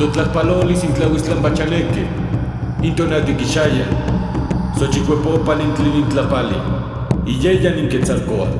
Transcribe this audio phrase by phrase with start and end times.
[0.00, 2.08] Totlatpaloli Sintlahuistlan Bachaleque,
[2.82, 3.84] Intonati Quixaya,
[4.78, 6.79] Xochicuepopa Lintlin Tlapali.
[7.26, 8.50] Y Yeyan Inquetzalcoatl.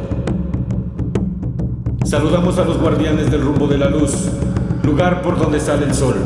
[2.04, 4.30] Saludamos a los guardianes del rumbo de la luz,
[4.82, 6.16] lugar por donde sale el sol,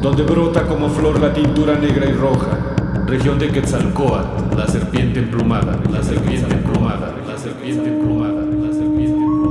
[0.00, 2.58] donde brota como flor la tintura negra y roja,
[3.06, 9.44] región de Quetzalcoatl, la serpiente emplumada, la serpiente emplumada, la serpiente emplumada, la serpiente emplumada.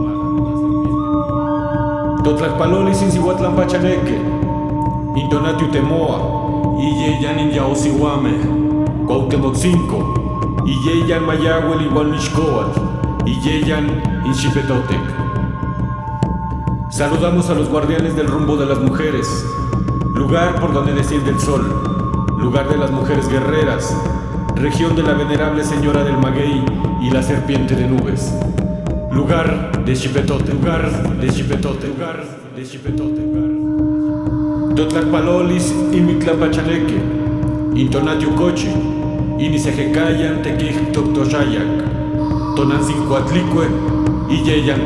[2.23, 4.19] Totlakpaloli Sinzihuatlan Bachaneque,
[5.17, 8.33] Intonatiu Temoa, Iyeyan Yaosihuame,
[9.05, 10.22] Cuauhtémoc 5,
[10.65, 12.79] Iyeyan Mayahuel igual Mixcoatl,
[13.25, 15.01] Iyeyan Inchipetotec.
[16.89, 19.27] Saludamos a los guardianes del rumbo de las mujeres,
[20.15, 21.65] lugar por donde desciende el sol,
[22.39, 23.93] lugar de las mujeres guerreras,
[24.55, 26.63] región de la venerable señora del maguey
[27.01, 28.33] y la serpiente de nubes.
[29.11, 32.23] Lugar de Chipetote, lugar de Chipetote, lugar
[32.55, 34.75] de Chipetote, lugar.
[34.75, 37.01] Totlakpalolis Imictlapachaneque,
[37.75, 38.69] Intonatio Cochi,
[40.93, 43.67] Toctoshayak, Tonancincoatlicue
[44.29, 44.81] y Yeyan.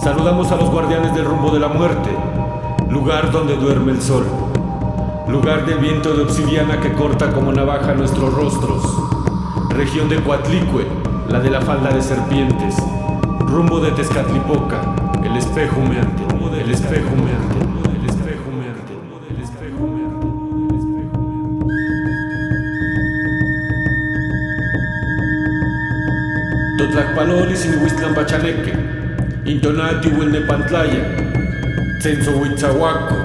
[0.00, 2.10] Saludamos a los guardianes del rumbo de la muerte,
[2.88, 4.24] lugar donde duerme el sol,
[5.28, 8.84] lugar del viento de obsidiana que corta como navaja nuestros rostros,
[9.70, 10.86] región de Coatlicue,
[11.28, 12.76] la de la falda de serpientes,
[13.40, 14.94] rumbo de Tezcatlipoca,
[15.24, 16.22] el espejo humeante,
[16.60, 17.08] el espejo
[26.96, 28.72] Totlakpaloli Sinihuistlan Bachaneque,
[29.44, 31.04] Intonati Huilnepantlaya,
[32.00, 33.16] Censo Huitzahuaco,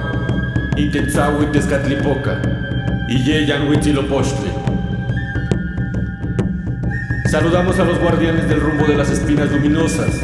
[0.76, 2.36] Intetzahui Tezcatlipoca,
[3.08, 4.50] Iyeyan Huitzilopochtli.
[7.30, 10.20] Saludamos a los guardianes del rumbo de las espinas luminosas,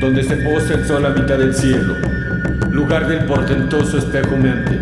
[0.00, 1.94] donde se posa el sol a mitad del cielo,
[2.70, 4.80] lugar del portentoso espejo humeante,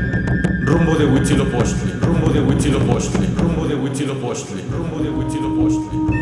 [0.61, 6.16] rumbo de Huitzilopochtli, rumbo de Huitzilopochtli, rumbo de Huitzilopochtli, rumbo de Huitzilopochtli,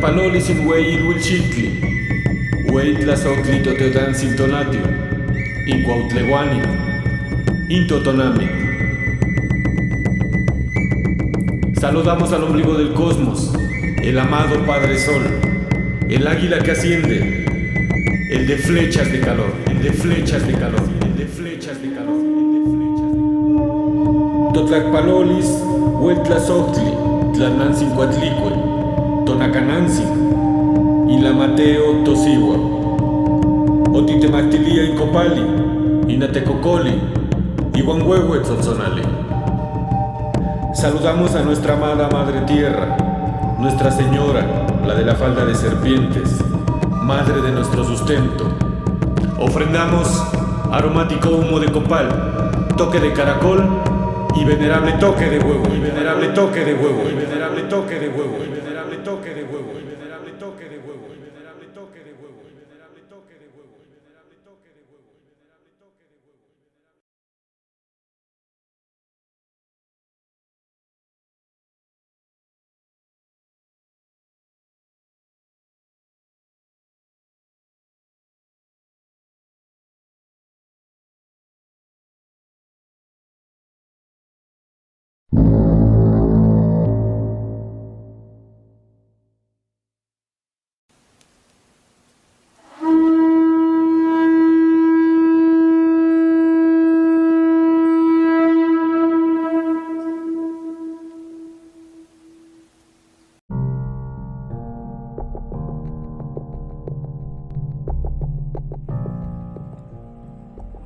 [0.00, 0.40] rumbo de Huitzilopochtli.
[0.40, 1.80] Totlakpaloli sin güey Ilhuilchitli,
[2.68, 4.80] güey Tlazocli Toteotán Sintonatio,
[5.66, 6.60] Incuautlehuani,
[7.68, 8.48] Intotonami.
[11.78, 13.52] Saludamos al ombligo del cosmos,
[14.02, 15.22] el amado Padre Sol,
[16.08, 17.44] el águila que asciende,
[18.30, 22.14] el de flechas de calor, el de flechas de calor, el de flechas de calor,
[22.16, 24.52] el de flechas de calor.
[24.54, 25.62] Totlakpalolis,
[26.00, 26.92] Hueltlazoctli,
[27.34, 28.49] Tlanancincuatlicue,
[29.50, 32.56] Tonacanantzin, Ilamateo Tosigua,
[33.92, 35.42] Otitemactilia Incopali,
[36.06, 36.94] Inatecocoli,
[37.74, 39.02] Iguanhuehuetzotzonali.
[40.72, 42.96] Saludamos a nuestra amada Madre Tierra,
[43.58, 44.46] Nuestra Señora,
[44.86, 46.38] la de la falda de serpientes,
[47.02, 48.44] Madre de nuestro sustento.
[49.40, 50.22] Ofrendamos
[50.70, 52.08] aromático humo de copal,
[52.76, 53.64] toque de caracol
[54.36, 58.59] y venerable toque de huevo, venerable toque de huevo, y venerable toque de huevo,
[85.32, 85.50] you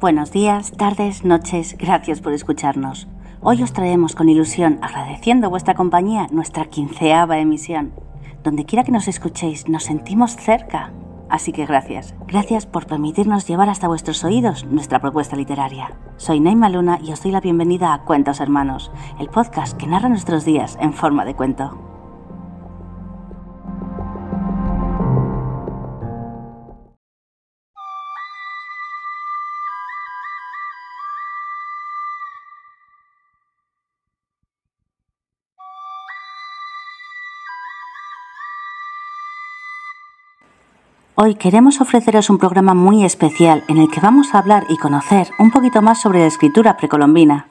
[0.04, 3.08] Buenos días, tardes, noches, gracias por escucharnos.
[3.40, 7.94] Hoy os traemos con ilusión, agradeciendo vuestra compañía, nuestra quinceava emisión.
[8.42, 10.92] Donde quiera que nos escuchéis, nos sentimos cerca.
[11.30, 12.14] Así que gracias.
[12.28, 15.96] Gracias por permitirnos llevar hasta vuestros oídos nuestra propuesta literaria.
[16.18, 20.10] Soy Neima Luna y os doy la bienvenida a Cuentos Hermanos, el podcast que narra
[20.10, 21.93] nuestros días en forma de cuento.
[41.16, 45.28] Hoy queremos ofreceros un programa muy especial en el que vamos a hablar y conocer
[45.38, 47.46] un poquito más sobre la escritura precolombina.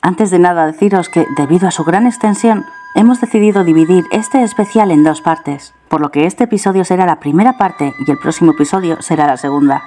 [0.00, 2.64] Antes de nada deciros que, debido a su gran extensión,
[2.94, 7.18] hemos decidido dividir este especial en dos partes, por lo que este episodio será la
[7.18, 9.82] primera parte y el próximo episodio será la segunda.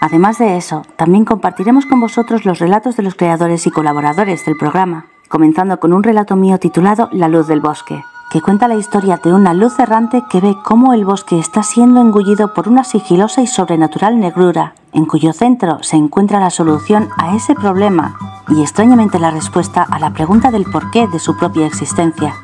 [0.00, 4.56] Además de eso, también compartiremos con vosotros los relatos de los creadores y colaboradores del
[4.56, 9.20] programa, comenzando con un relato mío titulado La luz del bosque que cuenta la historia
[9.22, 13.42] de una luz errante que ve cómo el bosque está siendo engullido por una sigilosa
[13.42, 18.16] y sobrenatural negrura, en cuyo centro se encuentra la solución a ese problema
[18.48, 22.34] y extrañamente la respuesta a la pregunta del porqué de su propia existencia.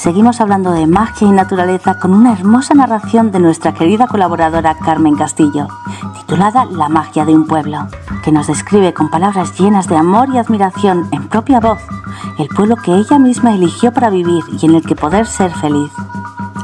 [0.00, 5.14] Seguimos hablando de magia y naturaleza con una hermosa narración de nuestra querida colaboradora Carmen
[5.14, 5.68] Castillo,
[6.16, 7.86] titulada La magia de un pueblo,
[8.24, 11.82] que nos describe con palabras llenas de amor y admiración en propia voz
[12.38, 15.92] el pueblo que ella misma eligió para vivir y en el que poder ser feliz.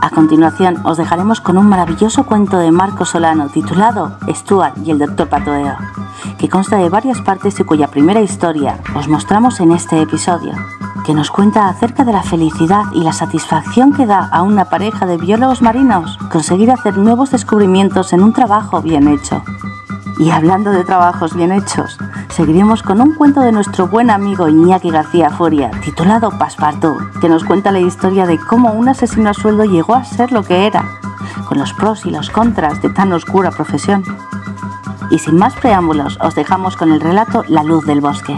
[0.01, 4.99] A continuación os dejaremos con un maravilloso cuento de Marco Solano titulado Stuart y el
[4.99, 5.77] Doctor Patoeo,
[6.39, 10.55] que consta de varias partes y cuya primera historia os mostramos en este episodio,
[11.07, 15.07] que nos cuenta acerca de la felicidad y la satisfacción que da a una pareja
[15.07, 19.41] de biólogos marinos conseguir hacer nuevos descubrimientos en un trabajo bien hecho.
[20.19, 21.97] Y hablando de trabajos bien hechos,
[22.29, 27.45] seguiremos con un cuento de nuestro buen amigo Iñaki García Furia, titulado Passepartout, que nos
[27.45, 30.85] cuenta la historia de cómo un asesino a sueldo llegó a ser lo que era,
[31.49, 34.03] con los pros y los contras de tan oscura profesión.
[35.13, 38.37] Y sin más preámbulos, os dejamos con el relato La luz del bosque.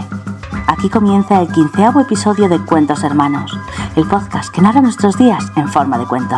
[0.79, 3.51] Aquí comienza el quinceavo episodio de Cuentos Hermanos,
[3.97, 6.37] el podcast que narra nuestros días en forma de cuento.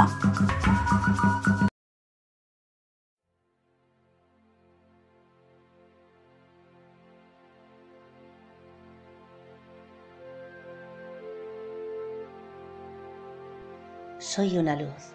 [14.17, 15.13] Soy una luz,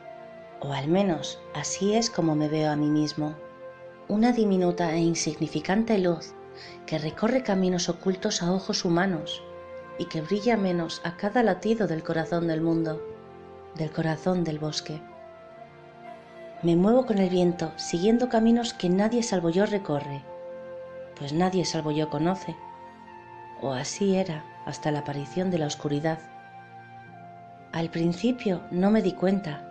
[0.60, 3.34] o al menos así es como me veo a mí mismo,
[4.06, 6.32] una diminuta e insignificante luz
[6.86, 9.42] que recorre caminos ocultos a ojos humanos
[9.98, 13.02] y que brilla menos a cada latido del corazón del mundo,
[13.74, 15.00] del corazón del bosque.
[16.62, 20.22] Me muevo con el viento siguiendo caminos que nadie salvo yo recorre,
[21.18, 22.56] pues nadie salvo yo conoce,
[23.60, 26.18] o así era hasta la aparición de la oscuridad
[27.76, 29.65] al principio no me di cuenta.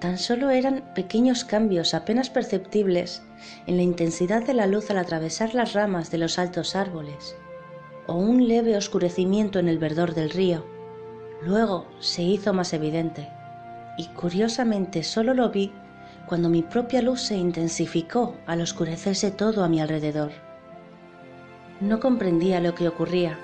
[0.00, 3.22] Tan solo eran pequeños cambios apenas perceptibles
[3.66, 7.36] en la intensidad de la luz al atravesar las ramas de los altos árboles,
[8.06, 10.66] o un leve oscurecimiento en el verdor del río.
[11.42, 13.28] Luego se hizo más evidente,
[13.96, 15.72] y curiosamente solo lo vi
[16.26, 20.32] cuando mi propia luz se intensificó al oscurecerse todo a mi alrededor.
[21.80, 23.38] No comprendía lo que ocurría,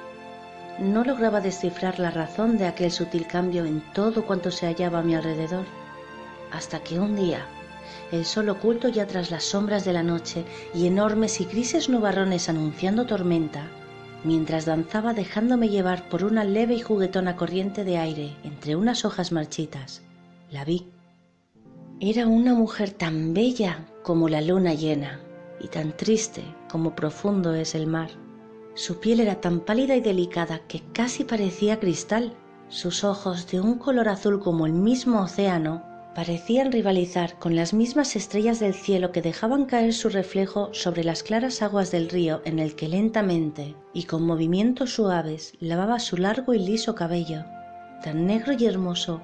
[0.78, 5.02] no lograba descifrar la razón de aquel sutil cambio en todo cuanto se hallaba a
[5.02, 5.64] mi alrededor,
[6.52, 7.46] hasta que un día,
[8.12, 10.44] el sol oculto ya tras las sombras de la noche
[10.74, 13.68] y enormes y grises nubarrones anunciando tormenta,
[14.24, 19.32] mientras danzaba dejándome llevar por una leve y juguetona corriente de aire entre unas hojas
[19.32, 20.02] marchitas,
[20.50, 20.88] la vi.
[22.00, 25.20] Era una mujer tan bella como la luna llena
[25.60, 28.10] y tan triste como profundo es el mar.
[28.74, 32.34] Su piel era tan pálida y delicada que casi parecía cristal.
[32.68, 38.16] Sus ojos, de un color azul como el mismo océano, parecían rivalizar con las mismas
[38.16, 42.58] estrellas del cielo que dejaban caer su reflejo sobre las claras aguas del río en
[42.58, 47.44] el que lentamente y con movimientos suaves lavaba su largo y liso cabello,
[48.02, 49.22] tan negro y hermoso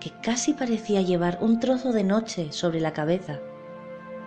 [0.00, 3.40] que casi parecía llevar un trozo de noche sobre la cabeza.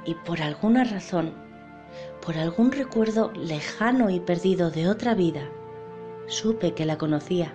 [0.06, 1.34] Y por alguna razón
[2.22, 5.50] por algún recuerdo lejano y perdido de otra vida,
[6.27, 7.53] supe que la conocía.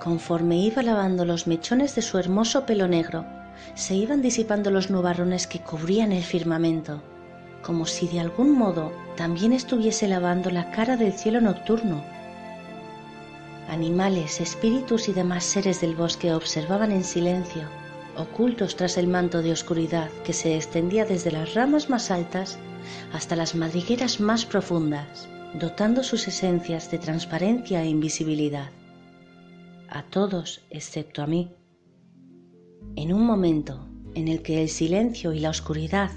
[0.00, 3.24] Conforme iba lavando los mechones de su hermoso pelo negro,
[3.74, 7.02] se iban disipando los nubarrones que cubrían el firmamento,
[7.62, 12.02] como si de algún modo también estuviese lavando la cara del cielo nocturno.
[13.68, 17.64] Animales, espíritus y demás seres del bosque observaban en silencio,
[18.16, 22.58] ocultos tras el manto de oscuridad que se extendía desde las ramas más altas
[23.12, 28.70] hasta las madrigueras más profundas, dotando sus esencias de transparencia e invisibilidad.
[29.90, 31.50] A todos excepto a mí.
[32.94, 36.10] En un momento en el que el silencio y la oscuridad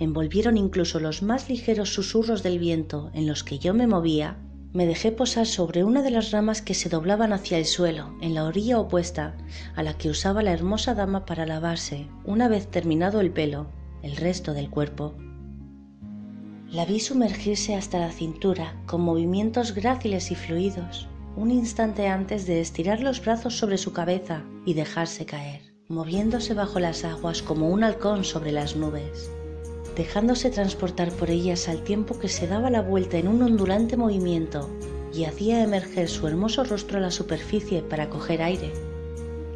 [0.00, 4.38] envolvieron incluso los más ligeros susurros del viento en los que yo me movía,
[4.72, 8.34] me dejé posar sobre una de las ramas que se doblaban hacia el suelo, en
[8.34, 9.36] la orilla opuesta
[9.76, 13.68] a la que usaba la hermosa dama para lavarse, una vez terminado el pelo,
[14.02, 15.14] el resto del cuerpo.
[16.70, 22.60] La vi sumergirse hasta la cintura con movimientos gráciles y fluidos, un instante antes de
[22.60, 27.84] estirar los brazos sobre su cabeza y dejarse caer, moviéndose bajo las aguas como un
[27.84, 29.30] halcón sobre las nubes,
[29.96, 34.68] dejándose transportar por ellas al tiempo que se daba la vuelta en un ondulante movimiento
[35.14, 38.72] y hacía emerger su hermoso rostro a la superficie para coger aire,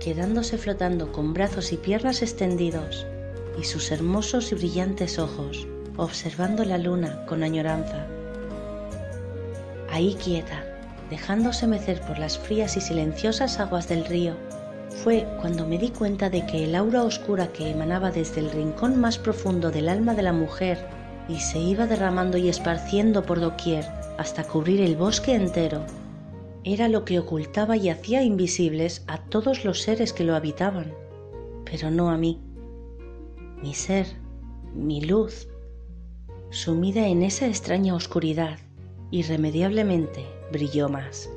[0.00, 3.06] quedándose flotando con brazos y piernas extendidos
[3.58, 5.66] y sus hermosos y brillantes ojos,
[5.98, 8.06] observando la luna con añoranza.
[9.90, 10.65] Ahí quieta,
[11.10, 14.34] dejándose mecer por las frías y silenciosas aguas del río,
[15.02, 18.98] fue cuando me di cuenta de que el aura oscura que emanaba desde el rincón
[18.98, 20.78] más profundo del alma de la mujer
[21.28, 23.84] y se iba derramando y esparciendo por doquier
[24.18, 25.84] hasta cubrir el bosque entero,
[26.64, 30.92] era lo que ocultaba y hacía invisibles a todos los seres que lo habitaban,
[31.64, 32.40] pero no a mí.
[33.62, 34.06] Mi ser,
[34.74, 35.48] mi luz,
[36.50, 38.58] sumida en esa extraña oscuridad,
[39.10, 41.28] irremediablemente brilló más.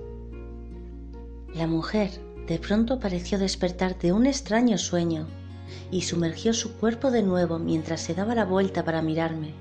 [1.54, 2.12] La mujer
[2.48, 5.28] de pronto pareció despertar de un extraño sueño
[5.92, 9.54] y sumergió su cuerpo de nuevo mientras se daba la vuelta para mirarme.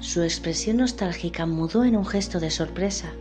[0.00, 3.12] Su expresión nostálgica mudó en un gesto de sorpresa,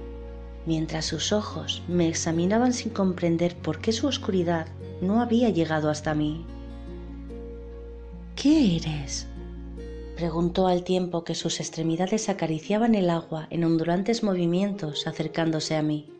[0.65, 4.67] mientras sus ojos me examinaban sin comprender por qué su oscuridad
[5.01, 6.45] no había llegado hasta mí.
[8.35, 9.27] ¿Qué eres?
[10.19, 16.11] Preguntó al tiempo que sus extremidades acariciaban el agua en ondulantes movimientos acercándose a mí.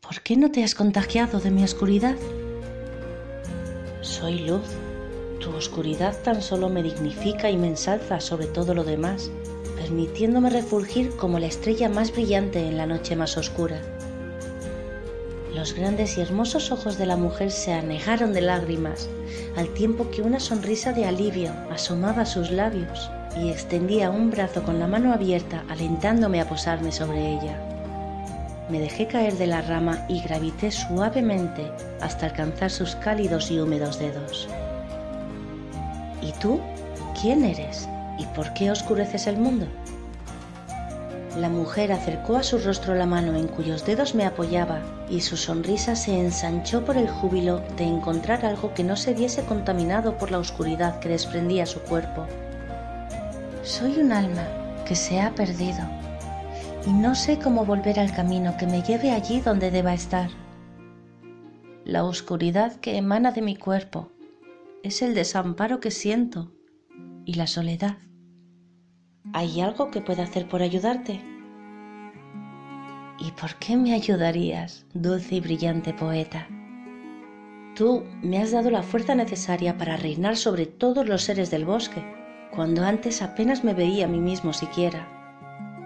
[0.00, 2.16] ¿Por qué no te has contagiado de mi oscuridad?
[4.00, 4.64] Soy luz.
[5.38, 9.30] Tu oscuridad tan solo me dignifica y me ensalza sobre todo lo demás,
[9.76, 13.82] permitiéndome refulgir como la estrella más brillante en la noche más oscura.
[15.54, 19.08] Los grandes y hermosos ojos de la mujer se anegaron de lágrimas,
[19.56, 23.08] al tiempo que una sonrisa de alivio asomaba sus labios
[23.40, 27.56] y extendía un brazo con la mano abierta alentándome a posarme sobre ella.
[28.68, 31.70] Me dejé caer de la rama y gravité suavemente
[32.00, 34.48] hasta alcanzar sus cálidos y húmedos dedos.
[36.20, 36.58] ¿Y tú?
[37.20, 37.88] ¿Quién eres?
[38.18, 39.68] ¿Y por qué oscureces el mundo?
[41.36, 45.36] La mujer acercó a su rostro la mano en cuyos dedos me apoyaba y su
[45.36, 50.30] sonrisa se ensanchó por el júbilo de encontrar algo que no se viese contaminado por
[50.30, 52.26] la oscuridad que desprendía su cuerpo.
[53.64, 54.46] Soy un alma
[54.86, 55.80] que se ha perdido
[56.86, 60.30] y no sé cómo volver al camino que me lleve allí donde deba estar.
[61.84, 64.10] La oscuridad que emana de mi cuerpo
[64.84, 66.52] es el desamparo que siento
[67.24, 67.96] y la soledad.
[69.32, 71.18] ¿Hay algo que pueda hacer por ayudarte?
[73.18, 76.46] ¿Y por qué me ayudarías, dulce y brillante poeta?
[77.74, 82.04] Tú me has dado la fuerza necesaria para reinar sobre todos los seres del bosque,
[82.54, 85.08] cuando antes apenas me veía a mí mismo siquiera.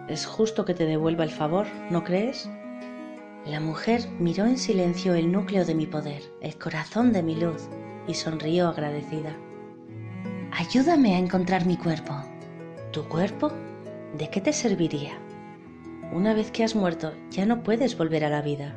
[0.09, 2.51] Es justo que te devuelva el favor, ¿no crees?
[3.47, 7.69] La mujer miró en silencio el núcleo de mi poder, el corazón de mi luz,
[8.09, 9.37] y sonrió agradecida.
[10.51, 12.15] Ayúdame a encontrar mi cuerpo,
[12.93, 13.53] ¿Tu cuerpo?
[14.17, 15.19] ¿De qué te serviría?
[16.11, 18.75] Una vez que has muerto, ya no puedes volver a la vida.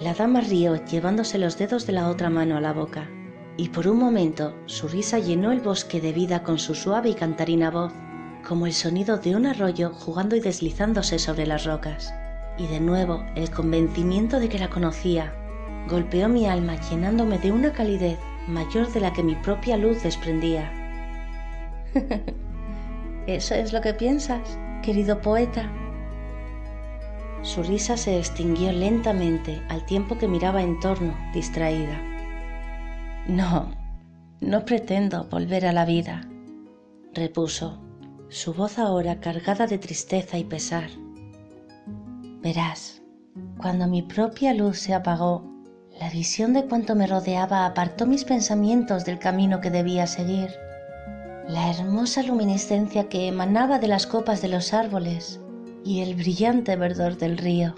[0.00, 3.08] La dama rió llevándose los dedos de la otra mano a la boca,
[3.56, 7.14] y por un momento su risa llenó el bosque de vida con su suave y
[7.14, 7.92] cantarina voz,
[8.46, 12.14] como el sonido de un arroyo jugando y deslizándose sobre las rocas.
[12.58, 15.34] Y de nuevo el convencimiento de que la conocía
[15.88, 20.70] golpeó mi alma llenándome de una calidez mayor de la que mi propia luz desprendía.
[23.26, 25.70] ¿Eso es lo que piensas, querido poeta?
[27.42, 32.00] Su risa se extinguió lentamente al tiempo que miraba en torno, distraída.
[33.26, 33.70] No,
[34.40, 36.22] no pretendo volver a la vida,
[37.12, 37.78] repuso,
[38.30, 40.88] su voz ahora cargada de tristeza y pesar.
[42.42, 43.02] Verás,
[43.58, 45.44] cuando mi propia luz se apagó,
[46.00, 50.50] la visión de cuanto me rodeaba apartó mis pensamientos del camino que debía seguir
[51.50, 55.40] la hermosa luminiscencia que emanaba de las copas de los árboles
[55.84, 57.74] y el brillante verdor del río,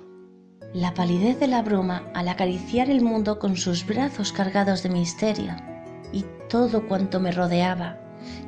[0.74, 5.56] la palidez de la bruma al acariciar el mundo con sus brazos cargados de misterio
[6.12, 7.98] y todo cuanto me rodeaba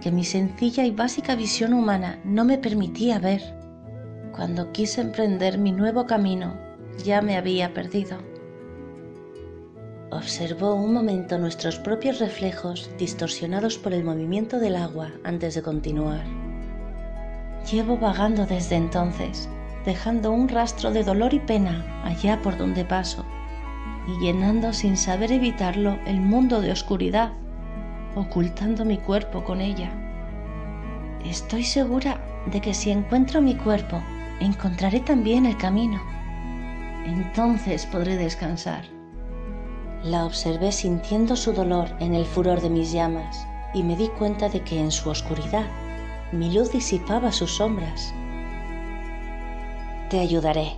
[0.03, 3.41] que mi sencilla y básica visión humana no me permitía ver.
[4.37, 6.55] Cuando quise emprender mi nuevo camino,
[7.03, 8.19] ya me había perdido.
[10.15, 16.23] Observó un momento nuestros propios reflejos distorsionados por el movimiento del agua antes de continuar.
[17.69, 19.49] Llevo vagando desde entonces,
[19.85, 23.25] dejando un rastro de dolor y pena allá por donde paso,
[24.07, 27.33] y llenando sin saber evitarlo el mundo de oscuridad,
[28.15, 29.91] ocultando mi cuerpo con ella.
[31.25, 32.21] Estoy segura
[32.53, 34.01] de que si encuentro mi cuerpo,
[34.39, 36.01] encontraré también el camino.
[37.05, 38.94] Entonces podré descansar
[40.05, 44.51] La observé sintiendo su dolor en el furor de mis llamas y me di cuenta
[44.51, 45.67] de que en su oscuridad
[46.31, 48.13] mi luz disipaba sus sombras.
[50.11, 50.73] Te ayudaré.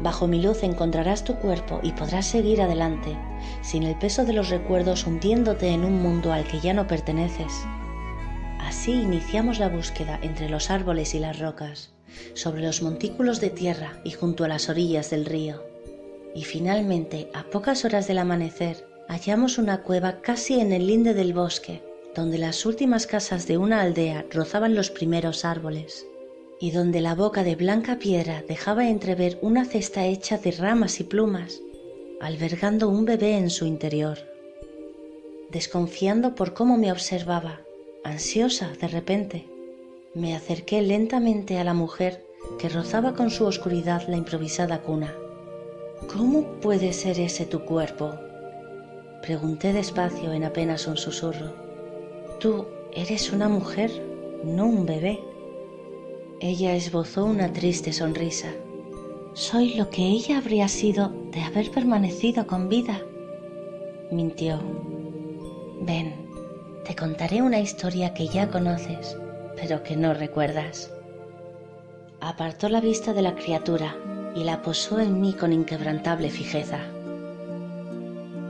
[0.00, 3.18] Bajo mi luz encontrarás tu cuerpo y podrás seguir adelante,
[3.62, 7.52] sin el peso de los recuerdos hundiéndote en un mundo al que ya no perteneces.
[8.60, 11.90] Así iniciamos la búsqueda entre los árboles y las rocas,
[12.34, 15.67] sobre los montículos de tierra y junto a las orillas del río.
[16.38, 21.32] Y finalmente, a pocas horas del amanecer, hallamos una cueva casi en el linde del
[21.32, 21.82] bosque,
[22.14, 26.06] donde las últimas casas de una aldea rozaban los primeros árboles,
[26.60, 31.04] y donde la boca de blanca piedra dejaba entrever una cesta hecha de ramas y
[31.04, 31.60] plumas,
[32.20, 34.18] albergando un bebé en su interior.
[35.50, 37.62] Desconfiando por cómo me observaba,
[38.04, 39.48] ansiosa de repente,
[40.14, 42.24] me acerqué lentamente a la mujer
[42.60, 45.12] que rozaba con su oscuridad la improvisada cuna.
[46.12, 48.14] ¿Cómo puede ser ese tu cuerpo?
[49.20, 51.52] Pregunté despacio en apenas un susurro.
[52.40, 53.90] Tú eres una mujer,
[54.42, 55.20] no un bebé.
[56.40, 58.48] Ella esbozó una triste sonrisa.
[59.34, 63.02] Soy lo que ella habría sido de haber permanecido con vida.
[64.10, 64.60] Mintió.
[65.82, 66.14] Ven,
[66.86, 69.14] te contaré una historia que ya conoces,
[69.56, 70.90] pero que no recuerdas.
[72.20, 73.94] Apartó la vista de la criatura
[74.34, 76.78] y la posó en mí con inquebrantable fijeza.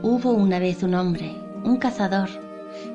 [0.01, 2.29] Hubo una vez un hombre, un cazador,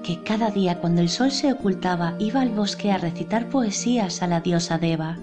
[0.03, 4.27] que cada día cuando el sol se ocultaba iba al bosque a recitar poesías a
[4.27, 5.19] la diosa Deva.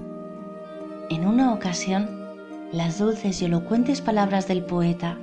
[1.10, 2.10] En una ocasión,
[2.72, 5.18] las dulces y elocuentes palabras del poeta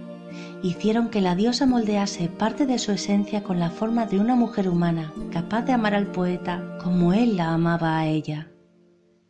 [0.63, 4.69] hicieron que la diosa moldease parte de su esencia con la forma de una mujer
[4.69, 8.49] humana capaz de amar al poeta como él la amaba a ella,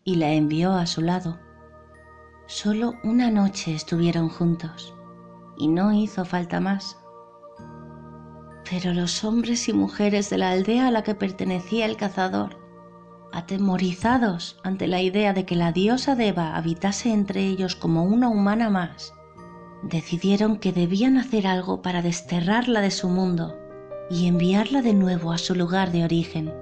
[0.04, 1.38] y la envió a su lado.
[2.50, 4.94] Solo una noche estuvieron juntos,
[5.58, 6.96] y no hizo falta más.
[8.70, 12.56] Pero los hombres y mujeres de la aldea a la que pertenecía el cazador,
[13.34, 18.70] atemorizados ante la idea de que la diosa Deva habitase entre ellos como una humana
[18.70, 19.12] más,
[19.82, 23.58] decidieron que debían hacer algo para desterrarla de su mundo
[24.08, 26.54] y enviarla de nuevo a su lugar de origen,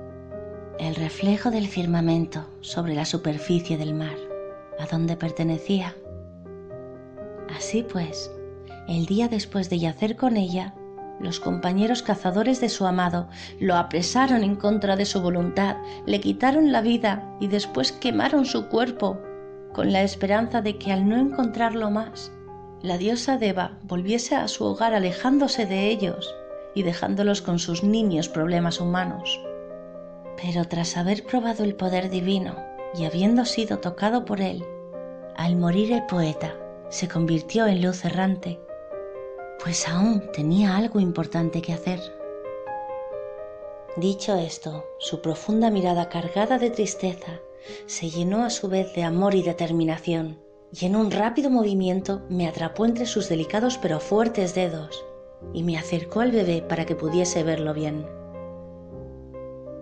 [0.80, 4.25] el reflejo del firmamento sobre la superficie del mar,
[4.78, 5.94] a donde pertenecía.
[7.54, 8.30] Así pues,
[8.88, 10.74] el día después de yacer con ella,
[11.18, 16.72] los compañeros cazadores de su amado lo apresaron en contra de su voluntad, le quitaron
[16.72, 19.18] la vida y después quemaron su cuerpo,
[19.72, 22.32] con la esperanza de que al no encontrarlo más,
[22.82, 26.34] la diosa Deva volviese a su hogar alejándose de ellos
[26.74, 29.40] y dejándolos con sus niños problemas humanos.
[30.40, 32.54] Pero tras haber probado el poder divino
[32.96, 34.64] y habiendo sido tocado por él,
[35.36, 36.56] al morir el poeta
[36.88, 38.60] se convirtió en luz errante,
[39.62, 42.00] pues aún tenía algo importante que hacer.
[43.96, 47.40] Dicho esto, su profunda mirada cargada de tristeza
[47.86, 50.38] se llenó a su vez de amor y determinación
[50.72, 55.04] y en un rápido movimiento me atrapó entre sus delicados pero fuertes dedos
[55.52, 58.06] y me acercó al bebé para que pudiese verlo bien.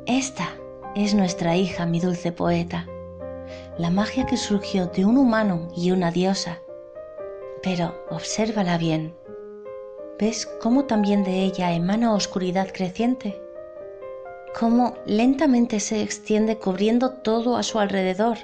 [0.07, 0.49] Esta
[0.95, 2.87] es nuestra hija, mi dulce poeta,
[3.79, 6.61] la magia que surgió de un humano y una diosa.
[7.63, 9.15] Pero obsérvala bien.
[10.19, 13.41] ¿Ves cómo también de ella emana oscuridad creciente?
[14.59, 18.39] Cómo lentamente se extiende cubriendo todo a su alrededor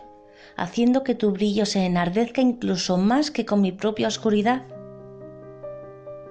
[0.60, 4.66] haciendo que tu brillo se enardezca incluso más que con mi propia oscuridad.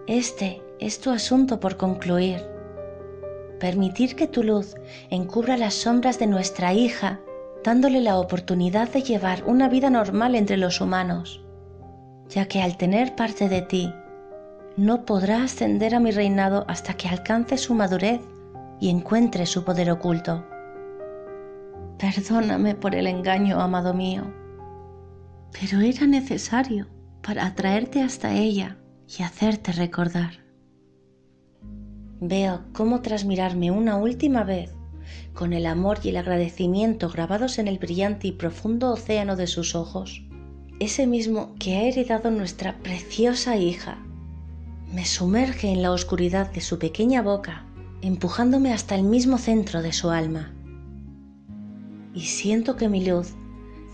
[0.06, 2.46] Este es tu asunto por concluir.
[3.60, 4.76] Permitir que tu luz
[5.10, 7.22] encubra las sombras de nuestra hija,
[7.64, 11.44] dándole la oportunidad de llevar una vida normal entre los humanos,
[12.30, 13.94] ya que al tener parte de ti,
[14.78, 18.22] no podrá ascender a mi reinado hasta que alcance su madurez
[18.80, 20.46] y encuentre su poder oculto.
[21.98, 24.24] Perdóname por el engaño, amado mío,
[25.52, 26.88] pero era necesario
[27.22, 30.32] para atraerte hasta ella y hacerte recordar.
[32.22, 34.74] Veo cómo tras mirarme una última vez,
[35.40, 39.74] con el amor y el agradecimiento grabados en el brillante y profundo océano de sus
[39.74, 40.22] ojos,
[40.82, 44.00] ese mismo que ha heredado nuestra preciosa hija,
[44.94, 47.66] me sumerge en la oscuridad de su pequeña boca,
[48.02, 50.54] empujándome hasta el mismo centro de su alma.
[52.14, 53.34] Y siento que mi luz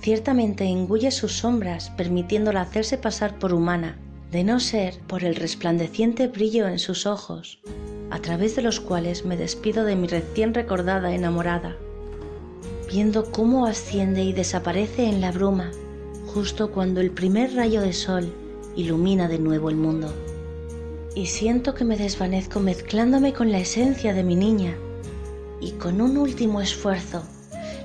[0.01, 3.99] ciertamente engulle sus sombras permitiéndola hacerse pasar por humana,
[4.31, 7.62] de no ser por el resplandeciente brillo en sus ojos,
[8.09, 11.75] a través de los cuales me despido de mi recién recordada enamorada,
[12.89, 15.71] viendo cómo asciende y desaparece en la bruma
[16.35, 18.29] justo cuando el primer rayo de sol
[18.75, 20.13] ilumina de nuevo el mundo.
[21.15, 24.75] y siento que me desvanezco mezclándome con la esencia de mi niña.
[25.61, 27.23] Y con un último esfuerzo,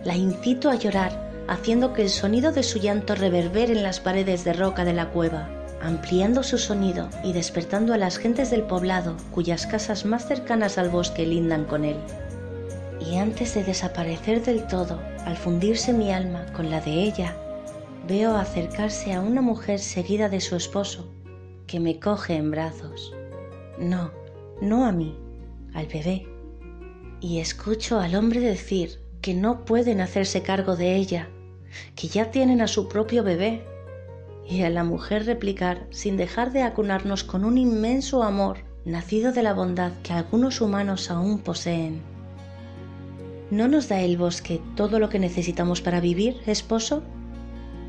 [0.04, 4.42] la incito a llorar, haciendo que el sonido de su llanto reverbere en las paredes
[4.42, 5.48] de roca de la cueva,
[5.80, 10.90] ampliando su sonido y despertando a las gentes del poblado cuyas casas más cercanas al
[10.90, 11.96] bosque lindan con él.
[13.00, 17.34] Y antes de desaparecer del todo, al fundirse mi alma con la de ella,
[18.06, 21.10] veo acercarse a una mujer seguida de su esposo,
[21.66, 23.14] que me coge en brazos.
[23.78, 24.10] No,
[24.60, 25.16] no a mí,
[25.74, 26.26] al bebé.
[27.20, 31.28] Y escucho al hombre decir que no pueden hacerse cargo de ella,
[31.94, 33.64] que ya tienen a su propio bebé.
[34.50, 39.44] Y a la mujer replicar sin dejar de acunarnos con un inmenso amor nacido de
[39.44, 42.02] la bondad que algunos humanos aún poseen.
[43.52, 47.04] ¿No nos da el bosque todo lo que necesitamos para vivir, esposo?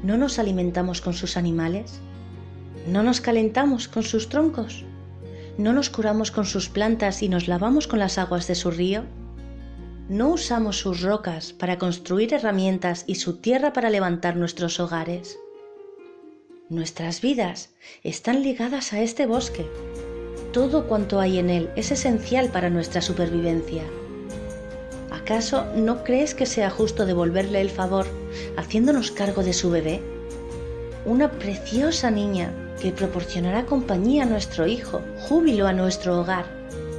[0.03, 1.99] ¿No nos alimentamos con sus animales?
[2.87, 4.85] ¿No nos calentamos con sus troncos?
[5.57, 9.03] ¿No nos curamos con sus plantas y nos lavamos con las aguas de su río?
[10.09, 15.39] ¿No usamos sus rocas para construir herramientas y su tierra para levantar nuestros hogares?
[16.71, 19.69] Nuestras vidas están ligadas a este bosque.
[20.53, 23.83] Todo cuanto hay en él es esencial para nuestra supervivencia.
[25.11, 28.05] ¿Acaso no crees que sea justo devolverle el favor
[28.55, 29.99] haciéndonos cargo de su bebé?
[31.03, 36.45] Una preciosa niña que proporcionará compañía a nuestro hijo, júbilo a nuestro hogar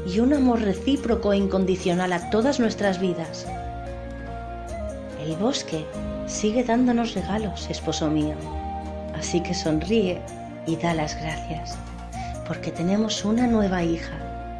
[0.07, 3.47] y un amor recíproco e incondicional a todas nuestras vidas.
[5.25, 5.87] El bosque
[6.27, 8.35] sigue dándonos regalos, esposo mío,
[9.14, 10.20] así que sonríe
[10.66, 11.77] y da las gracias,
[12.46, 14.16] porque tenemos una nueva hija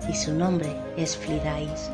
[0.09, 1.91] y su nombre es Flidais.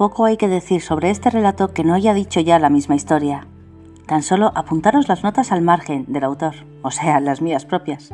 [0.00, 3.46] Poco hay que decir sobre este relato que no haya dicho ya la misma historia.
[4.06, 8.10] Tan solo apuntaros las notas al margen del autor, o sea, las mías propias.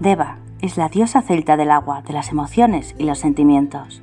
[0.00, 4.02] Deva es la diosa celta del agua, de las emociones y los sentimientos.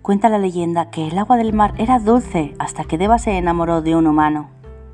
[0.00, 3.82] Cuenta la leyenda que el agua del mar era dulce hasta que Deva se enamoró
[3.82, 4.48] de un humano.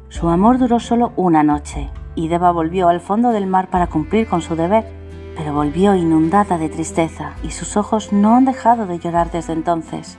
[0.09, 4.27] Su amor duró solo una noche y Deva volvió al fondo del mar para cumplir
[4.27, 4.93] con su deber,
[5.37, 10.19] pero volvió inundada de tristeza y sus ojos no han dejado de llorar desde entonces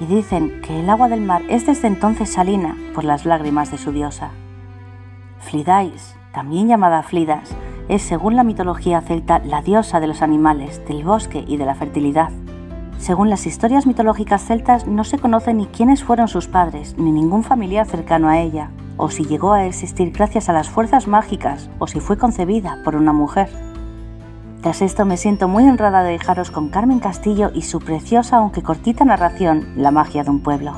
[0.00, 3.78] y dicen que el agua del mar es desde entonces salina por las lágrimas de
[3.78, 4.30] su diosa.
[5.38, 7.54] Flidais, también llamada Flidas,
[7.88, 11.74] es según la mitología celta la diosa de los animales, del bosque y de la
[11.74, 12.30] fertilidad.
[12.98, 17.42] Según las historias mitológicas celtas no se conoce ni quiénes fueron sus padres, ni ningún
[17.42, 21.86] familiar cercano a ella, o si llegó a existir gracias a las fuerzas mágicas, o
[21.86, 23.50] si fue concebida por una mujer.
[24.64, 28.62] Tras esto me siento muy honrada de dejaros con Carmen Castillo y su preciosa aunque
[28.62, 30.72] cortita narración La magia de un pueblo.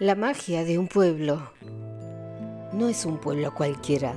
[0.00, 1.52] La magia de un pueblo
[2.72, 4.14] no es un pueblo cualquiera.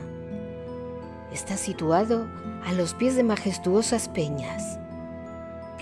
[1.31, 2.27] Está situado
[2.65, 4.79] a los pies de majestuosas peñas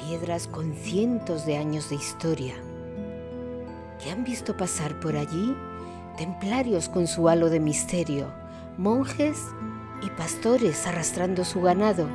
[0.08, 2.54] piedras con cientos de años de historia,
[4.02, 5.56] que han visto pasar por allí
[6.18, 8.28] templarios con su halo de misterio,
[8.78, 9.38] monjes
[10.02, 12.08] y pastores arrastrando su ganado,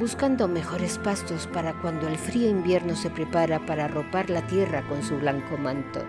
[0.00, 5.02] buscando mejores pastos para cuando el frío invierno se prepara para arropar la tierra con
[5.02, 6.00] su blanco manto.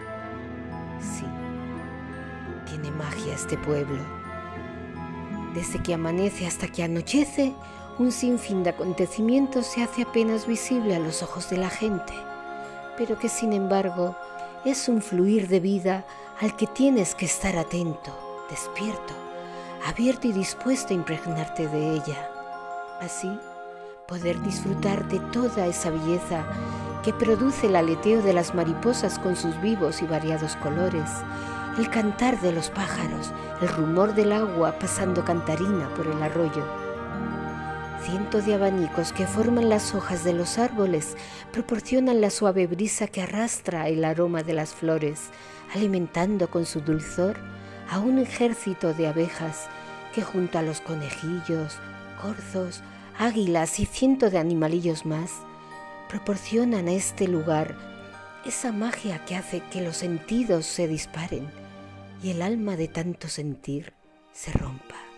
[0.99, 1.25] Sí,
[2.65, 4.02] tiene magia este pueblo.
[5.54, 7.54] Desde que amanece hasta que anochece,
[7.99, 12.13] un sinfín de acontecimientos se hace apenas visible a los ojos de la gente,
[12.97, 14.15] pero que sin embargo
[14.63, 16.05] es un fluir de vida
[16.39, 18.17] al que tienes que estar atento,
[18.49, 19.13] despierto,
[19.85, 22.31] abierto y dispuesto a impregnarte de ella.
[23.01, 23.29] Así,
[24.07, 26.45] poder disfrutar de toda esa belleza
[27.03, 31.09] que produce el aleteo de las mariposas con sus vivos y variados colores,
[31.77, 36.88] el cantar de los pájaros, el rumor del agua pasando cantarina por el arroyo
[38.10, 41.15] Cientos de abanicos que forman las hojas de los árboles
[41.52, 45.30] proporcionan la suave brisa que arrastra el aroma de las flores,
[45.76, 47.38] alimentando con su dulzor
[47.88, 49.67] a un ejército de abejas
[50.12, 51.78] que junto a los conejillos,
[52.19, 52.82] corzos,
[53.19, 55.30] águilas y cientos de animalillos más,
[56.10, 57.76] proporcionan a este lugar
[58.43, 61.48] esa magia que hace que los sentidos se disparen
[62.24, 63.93] y el alma de tanto sentir
[64.34, 65.09] se rompa.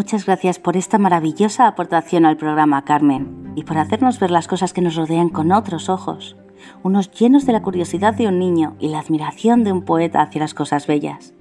[0.00, 4.72] Muchas gracias por esta maravillosa aportación al programa, Carmen, y por hacernos ver las cosas
[4.72, 6.38] que nos rodean con otros ojos,
[6.82, 10.40] unos llenos de la curiosidad de un niño y la admiración de un poeta hacia
[10.40, 11.34] las cosas bellas.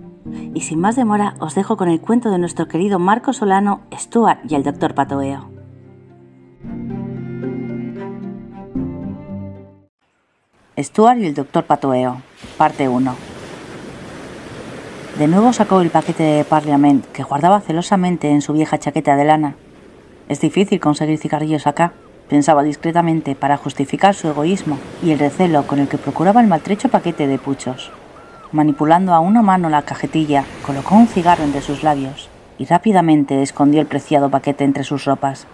[0.53, 4.41] Y sin más demora, os dejo con el cuento de nuestro querido Marco Solano, Stuart
[4.49, 5.49] y el doctor Patoeo.
[10.77, 12.21] Stuart y el doctor Patoeo,
[12.57, 13.28] parte 1.
[15.19, 19.25] De nuevo sacó el paquete de Parliament que guardaba celosamente en su vieja chaqueta de
[19.25, 19.55] lana.
[20.29, 21.91] Es difícil conseguir cigarrillos acá,
[22.29, 26.87] pensaba discretamente para justificar su egoísmo y el recelo con el que procuraba el maltrecho
[26.87, 27.91] paquete de puchos.
[28.53, 33.81] Manipulando a una mano la cajetilla, colocó un cigarro entre sus labios y rápidamente escondió
[33.81, 35.47] el preciado paquete entre sus ropas.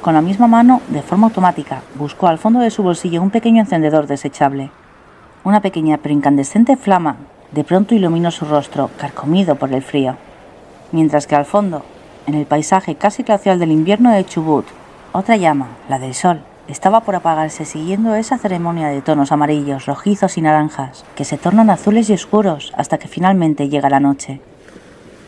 [0.00, 3.62] Con la misma mano, de forma automática, buscó al fondo de su bolsillo un pequeño
[3.62, 4.70] encendedor desechable.
[5.42, 7.16] Una pequeña pero incandescente flama
[7.52, 10.16] de pronto iluminó su rostro, carcomido por el frío,
[10.92, 11.82] mientras que al fondo,
[12.26, 14.66] en el paisaje casi glacial del invierno de Chubut,
[15.12, 20.36] otra llama, la del sol, estaba por apagarse siguiendo esa ceremonia de tonos amarillos, rojizos
[20.36, 24.40] y naranjas, que se tornan azules y oscuros hasta que finalmente llega la noche.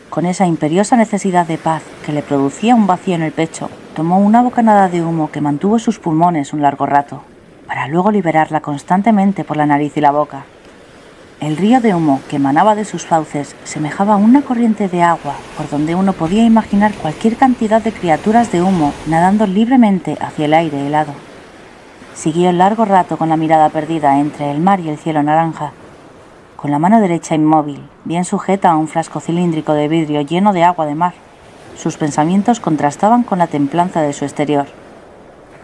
[0.09, 4.19] Con esa imperiosa necesidad de paz que le producía un vacío en el pecho, tomó
[4.19, 7.21] una bocanada de humo que mantuvo sus pulmones un largo rato,
[7.67, 10.43] para luego liberarla constantemente por la nariz y la boca,
[11.41, 15.69] el río de humo que emanaba de sus fauces semejaba una corriente de agua por
[15.69, 20.85] donde uno podía imaginar cualquier cantidad de criaturas de humo nadando libremente hacia el aire
[20.85, 21.13] helado.
[22.13, 25.71] Siguió largo rato con la mirada perdida entre el mar y el cielo naranja,
[26.57, 30.65] con la mano derecha inmóvil, bien sujeta a un frasco cilíndrico de vidrio lleno de
[30.65, 31.13] agua de mar.
[31.77, 34.65] Sus pensamientos contrastaban con la templanza de su exterior.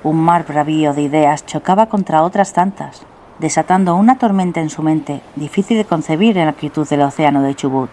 [0.03, 3.05] Un mar bravío de ideas chocaba contra otras tantas,
[3.39, 7.55] desatando una tormenta en su mente, difícil de concebir en la quietud del océano de
[7.55, 7.89] Chubut.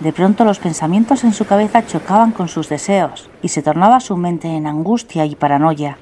[0.00, 4.16] De pronto los pensamientos en su cabeza chocaban con sus deseos y se tornaba su
[4.16, 5.98] mente en angustia y paranoia.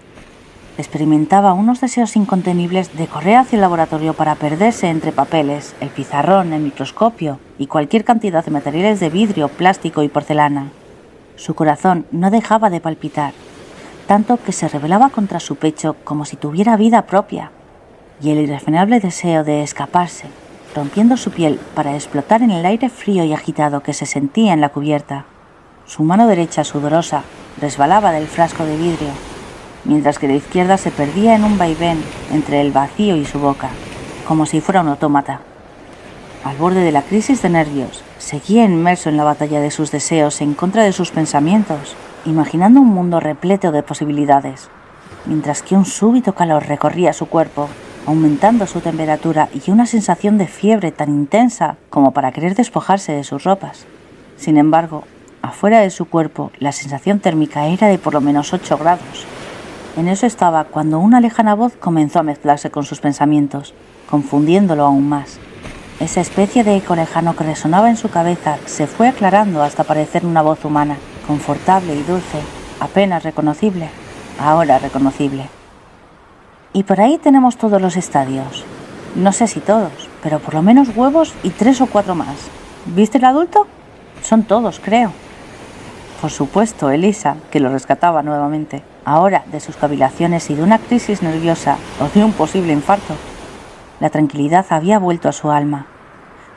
[0.76, 6.52] Experimentaba unos deseos incontenibles de correr hacia el laboratorio para perderse entre papeles, el pizarrón,
[6.52, 10.70] el microscopio y cualquier cantidad de materiales de vidrio, plástico y porcelana.
[11.34, 13.32] Su corazón no dejaba de palpitar,
[14.06, 17.50] tanto que se rebelaba contra su pecho como si tuviera vida propia
[18.20, 20.26] y el irrefrenable deseo de escaparse,
[20.74, 24.60] rompiendo su piel para explotar en el aire frío y agitado que se sentía en
[24.60, 25.24] la cubierta.
[25.86, 27.22] Su mano derecha sudorosa
[27.60, 29.10] resbalaba del frasco de vidrio,
[29.84, 32.02] mientras que la izquierda se perdía en un vaivén
[32.32, 33.70] entre el vacío y su boca,
[34.26, 35.40] como si fuera un autómata.
[36.44, 40.40] Al borde de la crisis de nervios, seguía inmerso en la batalla de sus deseos
[40.40, 44.68] en contra de sus pensamientos, imaginando un mundo repleto de posibilidades,
[45.26, 47.68] mientras que un súbito calor recorría su cuerpo
[48.08, 53.22] aumentando su temperatura y una sensación de fiebre tan intensa como para querer despojarse de
[53.22, 53.84] sus ropas.
[54.38, 55.04] Sin embargo,
[55.42, 59.26] afuera de su cuerpo la sensación térmica era de por lo menos 8 grados.
[59.98, 63.74] En eso estaba cuando una lejana voz comenzó a mezclarse con sus pensamientos,
[64.08, 65.38] confundiéndolo aún más.
[66.00, 70.24] Esa especie de eco lejano que resonaba en su cabeza se fue aclarando hasta parecer
[70.24, 72.38] una voz humana, confortable y dulce,
[72.80, 73.90] apenas reconocible,
[74.40, 75.57] ahora reconocible.
[76.72, 78.64] Y por ahí tenemos todos los estadios.
[79.14, 82.36] No sé si todos, pero por lo menos huevos y tres o cuatro más.
[82.84, 83.66] ¿Viste el adulto?
[84.22, 85.12] Son todos, creo.
[86.20, 91.22] Por supuesto, Elisa, que lo rescataba nuevamente, ahora de sus cavilaciones y de una crisis
[91.22, 93.14] nerviosa o de un posible infarto.
[93.98, 95.86] La tranquilidad había vuelto a su alma.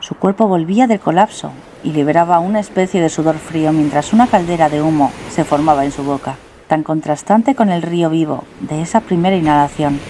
[0.00, 4.68] Su cuerpo volvía del colapso y liberaba una especie de sudor frío mientras una caldera
[4.68, 6.36] de humo se formaba en su boca
[6.72, 10.00] tan contrastante con el río vivo de esa primera inhalación.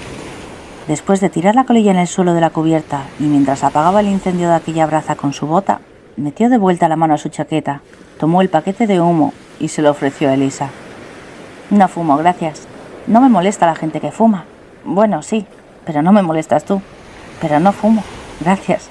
[0.86, 4.06] Después de tirar la colilla en el suelo de la cubierta y mientras apagaba el
[4.06, 5.80] incendio de aquella braza con su bota,
[6.16, 7.80] metió de vuelta la mano a su chaqueta,
[8.16, 10.68] tomó el paquete de humo y se lo ofreció a Elisa.
[11.70, 12.68] No fumo, gracias.
[13.08, 14.44] No me molesta la gente que fuma.
[14.84, 15.44] Bueno, sí,
[15.84, 16.80] pero no me molestas tú.
[17.40, 18.04] Pero no fumo,
[18.40, 18.88] gracias.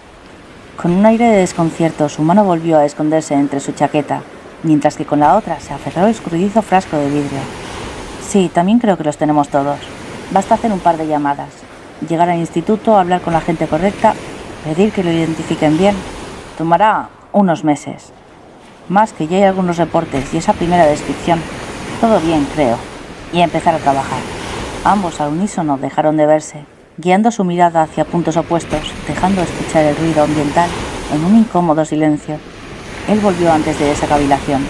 [0.76, 4.24] Con un aire de desconcierto, su mano volvió a esconderse entre su chaqueta
[4.63, 7.39] mientras que con la otra se aferró el escurridizo frasco de vidrio.
[8.28, 9.80] Sí, también creo que los tenemos todos.
[10.32, 11.50] Basta hacer un par de llamadas,
[12.08, 14.13] llegar al instituto, hablar con la gente correcta,
[14.63, 15.95] pedir que lo identifiquen bien.
[16.58, 18.13] Tomará unos meses.
[18.89, 21.39] Más que ya hay algunos reportes y esa primera descripción.
[22.00, 22.78] Todo bien, creo.
[23.34, 24.19] y empezar a trabajar.
[24.84, 26.65] Ambos al unísono dejaron de verse,
[26.97, 30.69] guiando su mirada hacia puntos opuestos, dejando escuchar el ruido ambiental
[31.13, 32.38] en un incómodo silencio.
[33.08, 34.66] Él volvió antes de esa cavilación.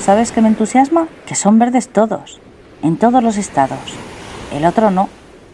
[0.00, 1.08] ¿Sabes qué me entusiasma?
[1.26, 2.40] Que son verdes todos,
[2.82, 3.78] en todos los estados.
[4.54, 5.08] El otro no,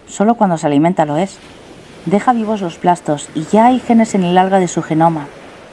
[0.06, 1.38] solo cuando se alimenta lo es.
[2.04, 5.26] Deja vivos los plastos y ya hay genes en el alga de su genoma,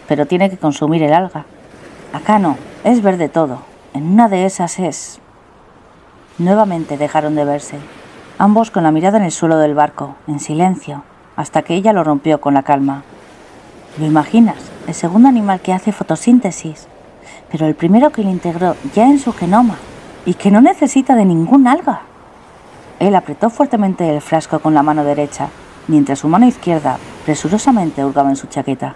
[0.08, 1.46] pero tiene que consumir el alga.
[2.14, 3.60] Acá no, es verde todo.
[3.94, 5.20] En una de esas es...
[6.40, 7.78] Nuevamente dejaron de verse,
[8.40, 11.04] ambos con la mirada en el suelo del barco, en silencio,
[11.36, 13.04] hasta que ella lo rompió con la calma.
[13.98, 14.58] ¿Lo imaginas?
[14.88, 16.88] El segundo animal que hace fotosíntesis,
[17.52, 19.76] pero el primero que lo integró ya en su genoma
[20.26, 22.02] y que no necesita de ningún alga.
[23.00, 25.50] Él apretó fuertemente el frasco con la mano derecha,
[25.88, 28.96] mientras su mano izquierda presurosamente hurgaba en su chaqueta.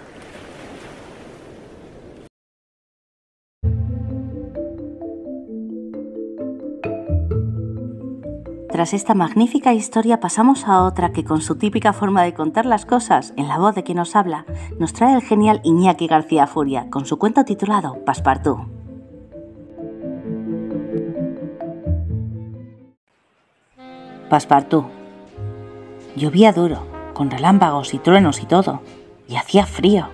[8.78, 12.86] Tras esta magnífica historia pasamos a otra que con su típica forma de contar las
[12.86, 14.46] cosas, en la voz de quien nos habla,
[14.78, 18.68] nos trae el genial Iñaki García Furia con su cuento titulado Paspartú.
[24.30, 24.84] Paspartú.
[26.14, 28.82] Llovía duro, con relámpagos y truenos y todo,
[29.26, 30.06] y hacía frío.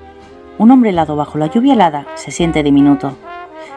[0.56, 3.12] Un hombre helado bajo la lluvia helada se siente diminuto.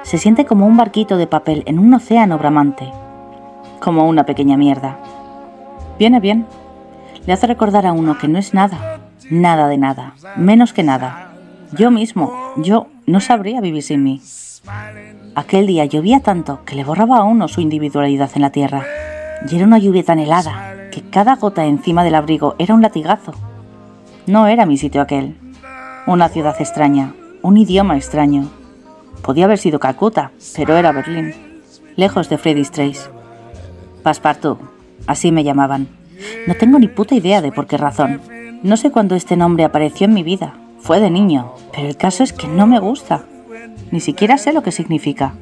[0.03, 2.89] Se siente como un barquito de papel en un océano bramante
[3.79, 4.97] como una pequeña mierda.
[5.99, 6.45] Viene bien.
[7.25, 11.31] Le hace recordar a uno que no es nada, nada de nada, menos que nada.
[11.73, 14.21] Yo mismo, yo no sabría vivir sin mí.
[15.35, 18.83] Aquel día llovía tanto que le borraba a uno su individualidad en la tierra.
[19.49, 23.33] Y era una lluvia tan helada que cada gota encima del abrigo era un latigazo.
[24.25, 25.37] No era mi sitio aquel.
[26.05, 28.49] Una ciudad extraña, un idioma extraño.
[29.21, 31.33] Podía haber sido Calcuta, pero era Berlín,
[31.95, 33.16] lejos de Freddy's Trace.
[35.07, 35.87] Así me llamaban.
[36.47, 38.21] No tengo ni puta idea de por qué razón.
[38.63, 40.55] No sé cuándo este nombre apareció en mi vida.
[40.79, 43.23] Fue de niño, pero el caso es que no me gusta.
[43.91, 45.33] Ni siquiera sé lo que significa.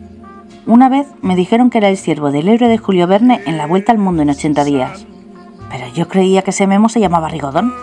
[0.66, 3.68] Una vez me dijeron que era el siervo del héroe de Julio Verne en la
[3.68, 5.06] vuelta al mundo en 80 días.
[5.70, 7.74] Pero yo creía que ese memo se llamaba Rigodón.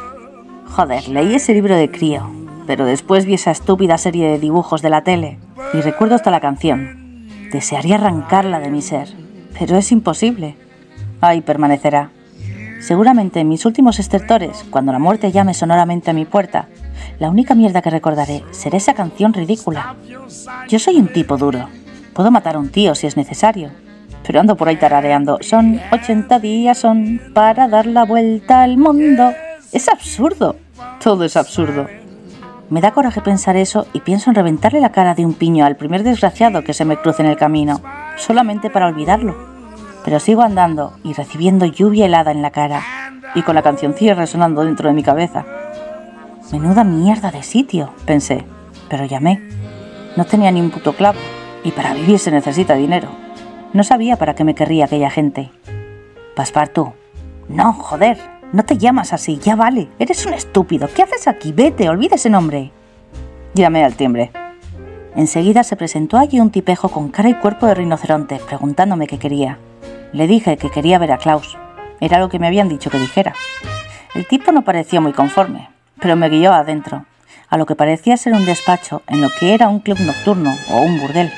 [0.67, 2.29] Joder, leí ese libro de crío,
[2.67, 5.39] pero después vi esa estúpida serie de dibujos de la tele
[5.75, 7.29] y recuerdo hasta la canción.
[7.53, 9.09] Desearía arrancarla de mi ser,
[9.59, 10.57] pero es imposible
[11.23, 12.11] ahí permanecerá.
[12.81, 16.67] Seguramente en mis últimos estertores, cuando la muerte llame sonoramente a mi puerta,
[17.21, 19.95] la única mierda que recordaré será esa canción ridícula.
[20.69, 21.69] Yo soy un tipo duro.
[22.13, 23.71] Puedo matar a un tío si es necesario.
[24.27, 25.39] Pero ando por ahí tarareando.
[25.43, 29.33] Son 80 días, son para dar la vuelta al mundo.
[29.71, 30.57] Es absurdo.
[31.03, 31.87] Todo es absurdo.
[32.69, 35.77] Me da coraje pensar eso y pienso en reventarle la cara de un piño al
[35.77, 37.81] primer desgraciado que se me cruce en el camino,
[38.17, 39.52] solamente para olvidarlo
[40.05, 42.83] pero sigo andando y recibiendo lluvia helada en la cara
[43.35, 45.45] y con la cancioncilla resonando dentro de mi cabeza.
[46.53, 48.45] Menuda mierda de sitio, pensé,
[48.89, 49.41] pero llamé.
[50.17, 51.19] No tenía ni un puto clavo
[51.65, 53.09] y para vivir se necesita dinero.
[53.73, 55.51] No sabía para qué me querría aquella gente.
[56.37, 56.93] Paspartu.
[57.49, 58.19] No, joder,
[58.53, 59.89] no te llamas así, ya vale.
[59.99, 60.89] Eres un estúpido.
[60.95, 61.53] ¿Qué haces aquí?
[61.53, 62.71] Vete, olvida ese nombre.
[63.55, 64.31] Llamé al timbre.
[65.15, 69.59] Enseguida se presentó allí un tipejo con cara y cuerpo de rinoceronte, preguntándome qué quería.
[70.13, 71.57] Le dije que quería ver a Klaus.
[72.01, 73.35] Era lo que me habían dicho que dijera.
[74.15, 75.71] El tipo no parecía muy conforme,
[76.01, 77.07] pero me guió adentro,
[77.49, 80.83] a lo que parecía ser un despacho en lo que era un club nocturno o
[80.83, 81.33] un burdel.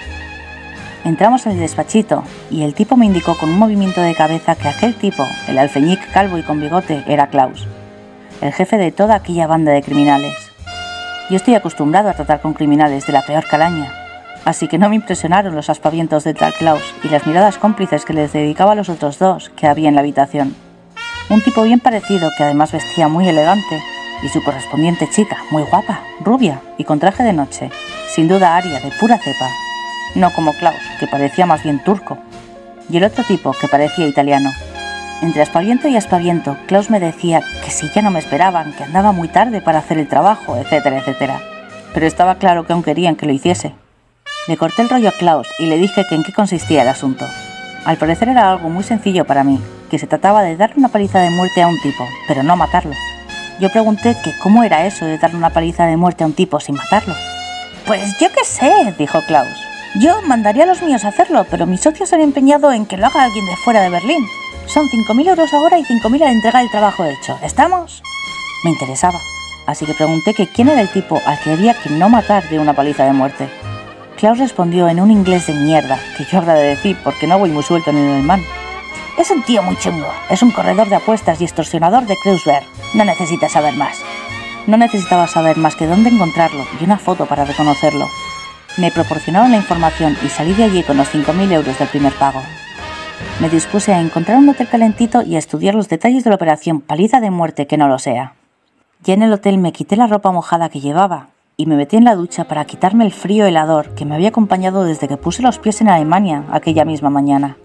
[1.05, 4.69] Entramos en el despachito y el tipo me indicó con un movimiento de cabeza que
[4.69, 7.69] aquel tipo, el alfeñic calvo y con bigote, era Klaus,
[8.41, 10.35] el jefe de toda aquella banda de criminales.
[11.31, 14.04] Yo estoy acostumbrado a tratar con criminales de la peor calaña,
[14.45, 18.13] así que no me impresionaron los aspavientos de tal Klaus y las miradas cómplices que
[18.13, 20.55] les dedicaba a los otros dos que había en la habitación.
[21.31, 23.83] Un tipo bien parecido que además vestía muy elegante
[24.23, 27.71] y su correspondiente chica, muy guapa, rubia y con traje de noche,
[28.15, 29.49] sin duda aria, de pura cepa.
[30.15, 32.19] No como Klaus, que parecía más bien turco,
[32.89, 34.51] y el otro tipo que parecía italiano.
[35.23, 39.13] Entre aspaviento y aspaviento, Klaus me decía que si ya no me esperaban, que andaba
[39.13, 41.41] muy tarde para hacer el trabajo, etcétera, etcétera.
[41.95, 43.75] Pero estaba claro que aún querían que lo hiciese,
[44.47, 47.27] le corté el rollo a Klaus y le dije que en qué consistía el asunto.
[47.85, 51.21] Al parecer era algo muy sencillo para mí, que se trataba de darle una paliza
[51.21, 52.93] de muerte a un tipo, pero no matarlo.
[53.61, 56.61] Yo pregunté que cómo era eso de darle una paliza de muerte a un tipo
[56.61, 57.15] sin matarlo.
[57.87, 59.57] Pues yo qué sé, dijo Klaus.
[60.01, 63.07] Yo mandaría a los míos a hacerlo, pero mis socios han empeñado en que lo
[63.07, 64.27] haga alguien de fuera de Berlín.
[64.67, 67.39] Son 5.000 euros ahora y 5.000 al entregar el trabajo hecho.
[67.43, 68.03] ¿Estamos?
[68.65, 69.21] Me interesaba,
[69.67, 72.59] así que pregunté que quién era el tipo al que había que no matar de
[72.59, 73.49] una paliza de muerte.
[74.17, 77.91] Klaus respondió en un inglés de mierda, que yo agradecí porque no voy muy suelto
[77.91, 78.43] en el alemán.
[79.19, 80.07] Es un tío muy chungo.
[80.31, 82.65] Es un corredor de apuestas y extorsionador de Kreuzberg.
[82.95, 83.99] No necesitas saber más.
[84.67, 88.07] No necesitaba saber más que dónde encontrarlo y una foto para reconocerlo.
[88.77, 92.41] Me proporcionaron la información y salí de allí con los 5.000 euros del primer pago.
[93.41, 96.81] Me dispuse a encontrar un hotel calentito y a estudiar los detalles de la operación
[96.81, 98.35] paliza de muerte que no lo sea.
[99.03, 102.05] Ya en el hotel me quité la ropa mojada que llevaba y me metí en
[102.05, 105.59] la ducha para quitarme el frío helador que me había acompañado desde que puse los
[105.59, 107.57] pies en Alemania aquella misma mañana.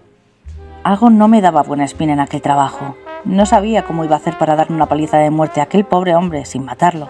[0.84, 2.96] Algo no me daba buena espina en aquel trabajo.
[3.24, 6.14] No sabía cómo iba a hacer para darme una paliza de muerte a aquel pobre
[6.14, 7.08] hombre sin matarlo.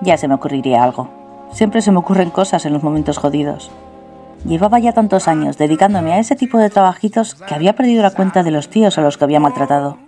[0.00, 1.10] Ya se me ocurriría algo.
[1.52, 3.70] Siempre se me ocurren cosas en los momentos jodidos.
[4.46, 8.42] Llevaba ya tantos años dedicándome a ese tipo de trabajitos que había perdido la cuenta
[8.42, 9.98] de los tíos a los que había maltratado.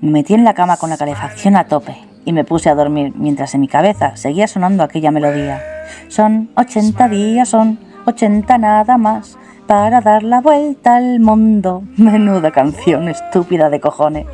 [0.00, 1.96] Me metí en la cama con la calefacción a tope
[2.26, 5.62] y me puse a dormir mientras en mi cabeza seguía sonando aquella melodía.
[6.08, 11.82] Son 80 días, son 80 nada más para dar la vuelta al mundo.
[11.96, 14.26] Menuda canción estúpida de cojones.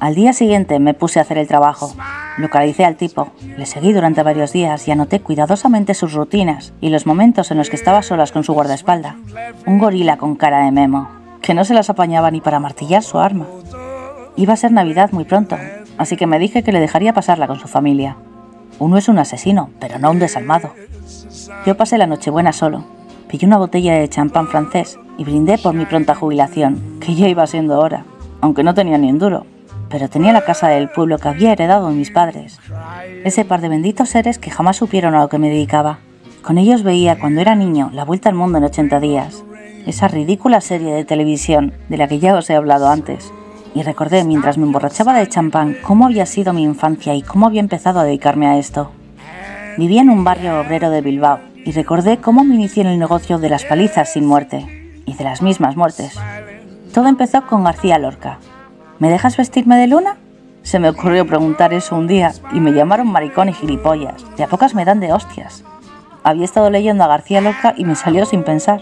[0.00, 1.92] Al día siguiente me puse a hacer el trabajo.
[2.38, 7.04] Localicé al tipo, le seguí durante varios días y anoté cuidadosamente sus rutinas y los
[7.04, 9.16] momentos en los que estaba solas con su guardaespalda.
[9.66, 11.08] Un gorila con cara de memo,
[11.42, 13.46] que no se las apañaba ni para martillar su arma.
[14.36, 15.56] Iba a ser Navidad muy pronto,
[15.98, 18.16] así que me dije que le dejaría pasarla con su familia.
[18.78, 20.72] Uno es un asesino, pero no un desalmado.
[21.66, 22.84] Yo pasé la Nochebuena solo.
[23.28, 27.46] Pillé una botella de champán francés y brindé por mi pronta jubilación, que ya iba
[27.46, 28.04] siendo hora,
[28.40, 29.44] aunque no tenía ni un duro
[29.88, 32.58] pero tenía la casa del pueblo que había heredado mis padres.
[33.24, 35.98] Ese par de benditos seres que jamás supieron a lo que me dedicaba.
[36.42, 39.44] Con ellos veía cuando era niño La Vuelta al Mundo en 80 días,
[39.86, 43.32] esa ridícula serie de televisión de la que ya os he hablado antes,
[43.78, 47.60] y recordé mientras me emborrachaba de champán cómo había sido mi infancia y cómo había
[47.60, 48.90] empezado a dedicarme a esto.
[49.76, 53.38] Vivía en un barrio obrero de Bilbao y recordé cómo me inicié en el negocio
[53.38, 56.18] de las palizas sin muerte y de las mismas muertes.
[56.92, 58.40] Todo empezó con García Lorca,
[58.98, 60.16] ¿Me dejas vestirme de luna?
[60.62, 64.24] Se me ocurrió preguntar eso un día y me llamaron maricón y gilipollas.
[64.36, 65.62] De a pocas me dan de hostias.
[66.24, 68.80] Había estado leyendo a García Lorca y me salió sin pensar.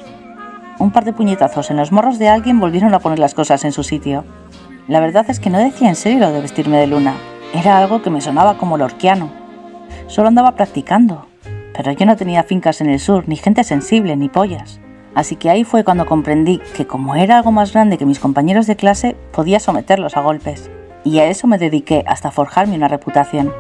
[0.79, 3.73] Un par de puñetazos en los morros de alguien volvieron a poner las cosas en
[3.73, 4.25] su sitio.
[4.89, 7.15] La verdad es que no decía en serio lo de vestirme de luna.
[7.53, 9.31] Era algo que me sonaba como lorquiano.
[10.07, 11.27] Solo andaba practicando.
[11.75, 14.81] Pero yo no tenía fincas en el sur, ni gente sensible, ni pollas.
[15.17, 18.69] Así que ahí fue cuando comprendí que como era algo más grande que mis compañeros
[18.69, 20.71] de clase, podía someterlos a golpes.
[21.03, 23.53] Y a eso me dediqué hasta forjarme una reputación.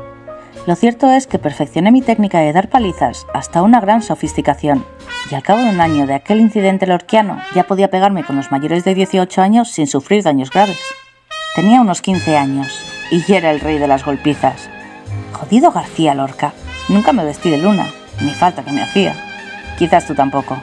[0.66, 4.84] Lo cierto es que perfeccioné mi técnica de dar palizas hasta una gran sofisticación,
[5.30, 8.50] y al cabo de un año de aquel incidente lorquiano ya podía pegarme con los
[8.50, 10.78] mayores de 18 años sin sufrir daños graves.
[11.56, 12.68] Tenía unos 15 años,
[13.10, 14.68] y ya era el rey de las golpizas.
[15.32, 16.52] Jodido García Lorca,
[16.90, 17.86] nunca me vestí de luna,
[18.20, 19.14] ni falta que me hacía.
[19.78, 20.58] Quizás tú tampoco.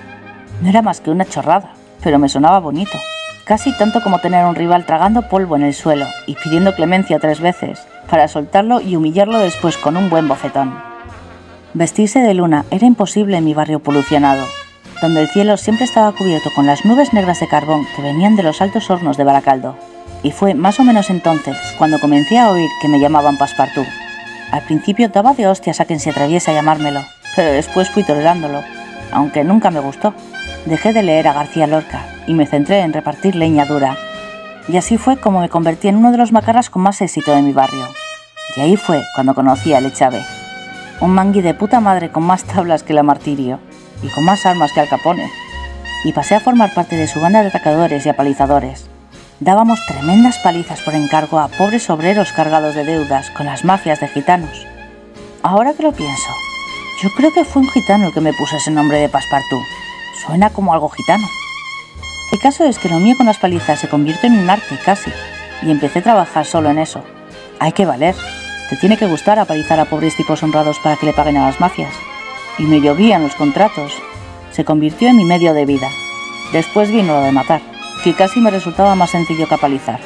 [0.62, 1.74] No era más que una chorrada,
[2.04, 2.96] pero me sonaba bonito.
[3.44, 7.39] Casi tanto como tener un rival tragando polvo en el suelo y pidiendo clemencia tres
[7.39, 10.80] veces, para soltarlo y humillarlo después con un buen bofetón.
[11.74, 14.46] Vestirse de luna era imposible en mi barrio polucionado,
[15.02, 18.44] donde el cielo siempre estaba cubierto con las nubes negras de carbón que venían de
[18.44, 19.76] los altos hornos de Baracaldo.
[20.24, 23.86] Y fue más o menos entonces cuando comencé a oír que me llamaban Paspartú.
[24.51, 27.01] Al principio daba de hostias a quien se atreviese a llamármelo,
[27.36, 28.63] pero después fui tolerándolo,
[29.11, 30.13] aunque nunca me gustó
[30.65, 33.97] dejé de leer a García Lorca y me centré en repartir leña dura.
[34.67, 37.41] Y así fue como me convertí en uno de los macarras con más éxito de
[37.41, 37.86] mi barrio.
[38.55, 40.24] Y ahí fue cuando conocí a Lechave,
[41.01, 43.59] un mangui de puta madre con más tablas que la Martirio
[44.01, 45.30] y con más armas que Al Capone.
[46.05, 48.93] Y pasé a formar parte de su banda de atacadores y apalizadores.
[49.39, 54.07] Dábamos tremendas palizas por encargo a pobres obreros cargados de deudas con las mafias de
[54.07, 54.65] gitanos.
[55.41, 56.29] Ahora que lo pienso,
[57.01, 59.59] yo creo que fue un gitano el que me puso ese nombre de Paspartú.
[60.25, 61.27] Suena como algo gitano.
[62.31, 65.11] El caso es que lo mío con las palizas se convirtió en un arte casi,
[65.61, 67.03] y empecé a trabajar solo en eso.
[67.59, 68.15] Hay que valer.
[68.69, 71.59] Te tiene que gustar apalizar a pobres tipos honrados para que le paguen a las
[71.59, 71.93] mafias.
[72.57, 73.93] Y me llovían los contratos.
[74.51, 75.89] Se convirtió en mi medio de vida.
[76.53, 77.61] Después vino lo de matar,
[78.04, 79.99] que casi me resultaba más sencillo que apalizar.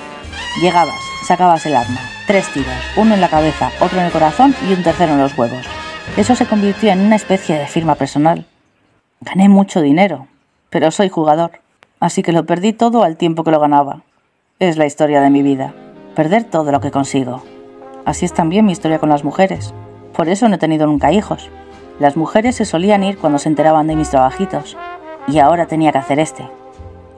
[0.61, 4.73] Llegabas, sacabas el arma, tres tiros, uno en la cabeza, otro en el corazón y
[4.73, 5.65] un tercero en los huevos.
[6.15, 8.45] Eso se convirtió en una especie de firma personal.
[9.21, 10.27] Gané mucho dinero,
[10.69, 11.59] pero soy jugador,
[11.99, 14.01] así que lo perdí todo al tiempo que lo ganaba.
[14.59, 15.73] Es la historia de mi vida,
[16.15, 17.43] perder todo lo que consigo.
[18.05, 19.73] Así es también mi historia con las mujeres.
[20.15, 21.49] Por eso no he tenido nunca hijos.
[21.99, 24.77] Las mujeres se solían ir cuando se enteraban de mis trabajitos,
[25.27, 26.47] y ahora tenía que hacer este.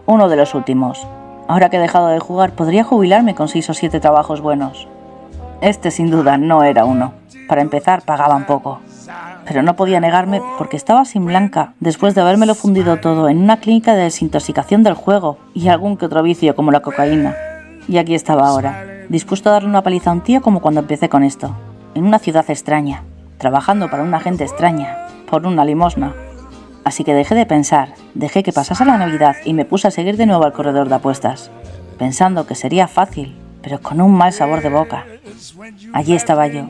[0.10, 1.08] Uno de los últimos.
[1.48, 4.88] Ahora que he dejado de jugar, podría jubilarme con seis o siete trabajos buenos.
[5.62, 7.14] Este sin duda no era uno.
[7.48, 8.80] Para empezar, pagaban poco
[9.50, 13.60] pero no podía negarme porque estaba sin blanca después de habérmelo fundido todo en una
[13.60, 17.36] clínica de desintoxicación del juego y algún que otro vicio como la cocaína.
[17.88, 21.10] Y aquí estaba ahora, dispuesto a darle una paliza a un tío como cuando empecé
[21.10, 21.56] con esto,
[21.96, 23.02] en una ciudad extraña,
[23.40, 26.14] trabajando para una gente extraña, por una limosna.
[26.90, 30.18] Así que dejé de pensar, dejé que pasase la Navidad y me puse a seguir
[30.18, 31.52] de nuevo al corredor de apuestas,
[32.00, 35.06] pensando que sería fácil, pero con un mal sabor de boca.
[35.94, 36.68] Allí estaba yo,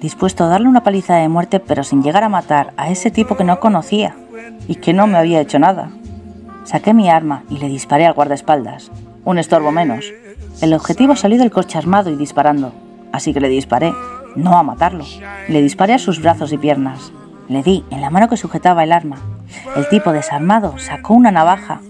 [0.00, 3.36] dispuesto a darle una paliza de muerte, pero sin llegar a matar a ese tipo
[3.36, 4.16] que no conocía
[4.66, 5.92] y que no me había hecho nada.
[6.64, 8.90] Saqué mi arma y le disparé al guardaespaldas,
[9.24, 10.12] un estorbo menos.
[10.60, 12.72] El objetivo salió del coche armado y disparando,
[13.12, 13.94] así que le disparé,
[14.34, 15.04] no a matarlo.
[15.46, 17.12] Le disparé a sus brazos y piernas.
[17.52, 19.18] Le di en la mano que sujetaba el arma.
[19.76, 21.82] El tipo desarmado sacó una navaja.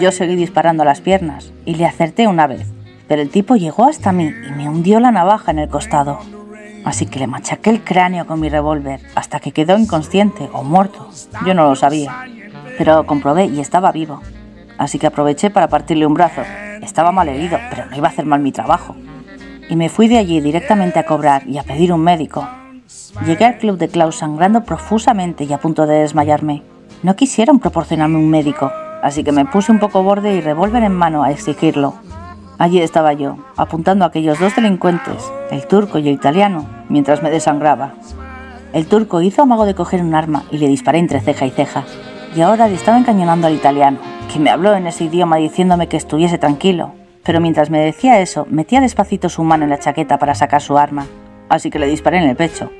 [0.00, 2.72] Yo seguí disparando las piernas y le acerté una vez,
[3.06, 6.20] pero el tipo llegó hasta mí y me hundió la navaja en el costado.
[6.86, 11.10] Así que le machaqué el cráneo con mi revólver hasta que quedó inconsciente o muerto.
[11.44, 12.24] Yo no lo sabía,
[12.78, 14.22] pero comprobé y estaba vivo.
[14.78, 16.40] Así que aproveché para partirle un brazo.
[16.80, 18.96] Estaba mal herido, pero no iba a hacer mal mi trabajo.
[19.68, 22.48] Y me fui de allí directamente a cobrar y a pedir un médico.
[23.22, 26.62] Llegué al club de Klaus sangrando profusamente y a punto de desmayarme.
[27.04, 30.92] No quisieron proporcionarme un médico, así que me puse un poco borde y revólver en
[30.92, 31.94] mano a exigirlo.
[32.58, 37.30] Allí estaba yo, apuntando a aquellos dos delincuentes, el turco y el italiano, mientras me
[37.30, 37.94] desangraba.
[38.72, 41.84] El turco hizo amago de coger un arma y le disparé entre ceja y ceja.
[42.34, 43.98] Y ahora le estaba encañonando al italiano,
[44.32, 46.92] que me habló en ese idioma diciéndome que estuviese tranquilo.
[47.22, 50.76] Pero mientras me decía eso, metía despacito su mano en la chaqueta para sacar su
[50.76, 51.06] arma.
[51.48, 52.70] Así que le disparé en el pecho.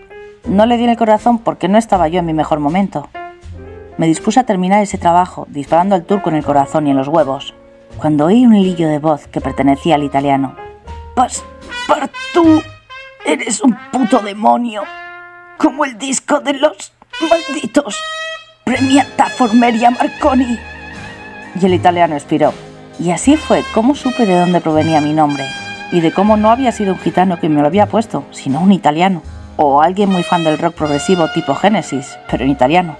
[0.47, 3.09] No le di el corazón porque no estaba yo en mi mejor momento.
[3.97, 7.09] Me dispuse a terminar ese trabajo disparando al turco en el corazón y en los
[7.09, 7.55] huevos,
[7.97, 10.55] cuando oí un hilillo de voz que pertenecía al italiano.
[12.34, 12.62] tú
[13.24, 14.82] eres un puto demonio,
[15.57, 16.92] como el disco de los
[17.30, 17.99] malditos
[18.64, 20.59] Premiata Formeria Marconi.
[21.61, 22.53] Y el italiano expiró.
[22.99, 25.45] Y así fue como supe de dónde provenía mi nombre
[25.92, 28.72] y de cómo no había sido un gitano que me lo había puesto, sino un
[28.72, 29.22] italiano,
[29.57, 32.96] o alguien muy fan del rock progresivo tipo Genesis, pero en italiano.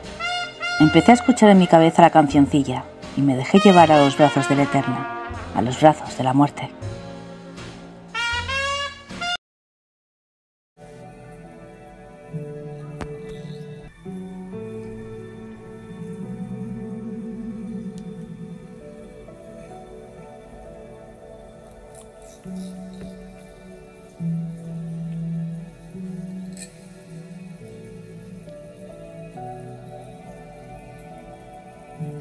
[0.81, 2.85] Empecé a escuchar en mi cabeza la cancioncilla,
[3.17, 4.97] y me dejé llevar a los brazos del Eterno,
[5.55, 6.71] a los brazos de la muerte.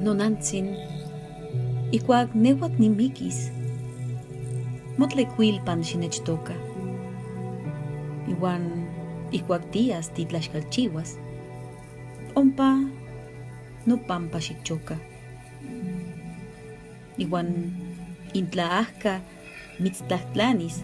[0.04, 0.76] Nonantzin,
[1.95, 3.51] ikuak newak nimikis,
[4.99, 6.54] motlecuilpan xinechtoka.
[8.28, 8.64] Iwan
[9.32, 11.16] ikuak tias titlaxkalchiwas,
[12.36, 12.84] ompa
[13.88, 14.99] nopampa xichoka.
[17.18, 17.72] Iwan
[18.34, 19.22] intlaahka
[19.80, 20.84] mitztlahtlanis,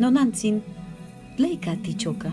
[0.00, 0.64] nonantzin
[1.36, 2.32] tleika tichoka.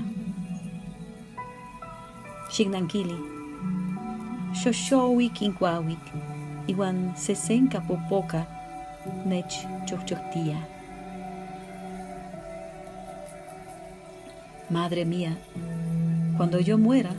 [2.53, 3.32] Xignankili
[9.85, 10.57] chochoctía.
[14.69, 15.37] Madre mía,
[16.37, 17.11] cuando yo muera,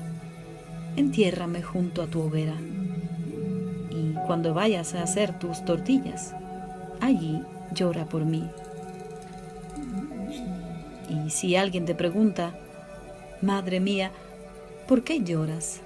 [0.96, 2.54] entiérrame junto a tu hoguera.
[3.90, 6.34] Y cuando vayas a hacer tus tortillas,
[7.00, 8.48] allí llora por mí.
[11.08, 12.54] Y si alguien te pregunta,
[13.44, 14.10] Madre mía,
[14.88, 15.83] ¿por qué lloras?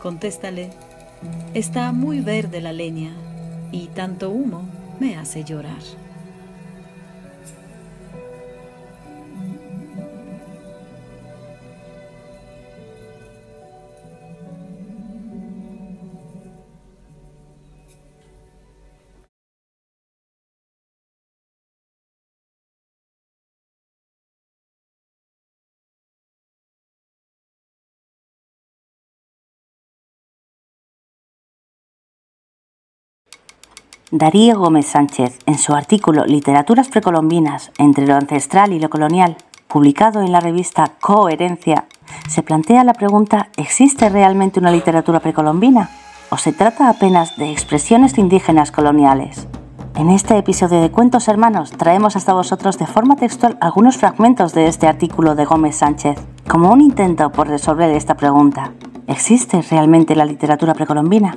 [0.00, 0.70] Contéstale,
[1.52, 3.12] está muy verde la leña
[3.70, 4.62] y tanto humo
[4.98, 5.82] me hace llorar.
[34.12, 39.36] Darío Gómez Sánchez, en su artículo Literaturas precolombinas entre lo ancestral y lo colonial,
[39.68, 41.84] publicado en la revista Coherencia,
[42.28, 45.90] se plantea la pregunta ¿existe realmente una literatura precolombina?
[46.30, 49.46] ¿O se trata apenas de expresiones indígenas coloniales?
[49.94, 54.66] En este episodio de Cuentos Hermanos traemos hasta vosotros de forma textual algunos fragmentos de
[54.66, 58.72] este artículo de Gómez Sánchez, como un intento por resolver esta pregunta.
[59.06, 61.36] ¿Existe realmente la literatura precolombina?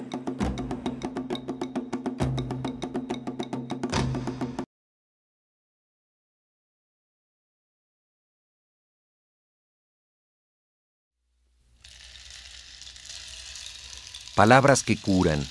[14.44, 15.48] Palabras que curan.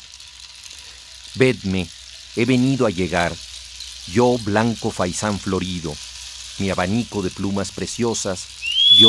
[1.36, 1.88] Vedme,
[2.36, 3.34] he venido a llegar,
[4.08, 5.94] yo blanco faisán florido,
[6.58, 8.40] mi abanico de plumas preciosas,
[9.00, 9.08] yo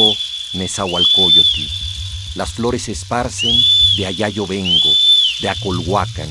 [0.54, 1.64] Nezahualcóyotl.
[2.36, 3.54] Las flores se esparcen,
[3.98, 4.90] de allá yo vengo,
[5.42, 6.30] de Acolhuacan.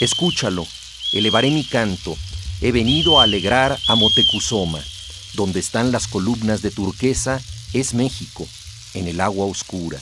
[0.00, 0.66] Escúchalo,
[1.14, 2.14] elevaré mi canto,
[2.60, 4.84] he venido a alegrar a Motecuzoma,
[5.32, 7.40] donde están las columnas de turquesa,
[7.72, 8.46] es México,
[8.92, 9.98] en el agua oscura.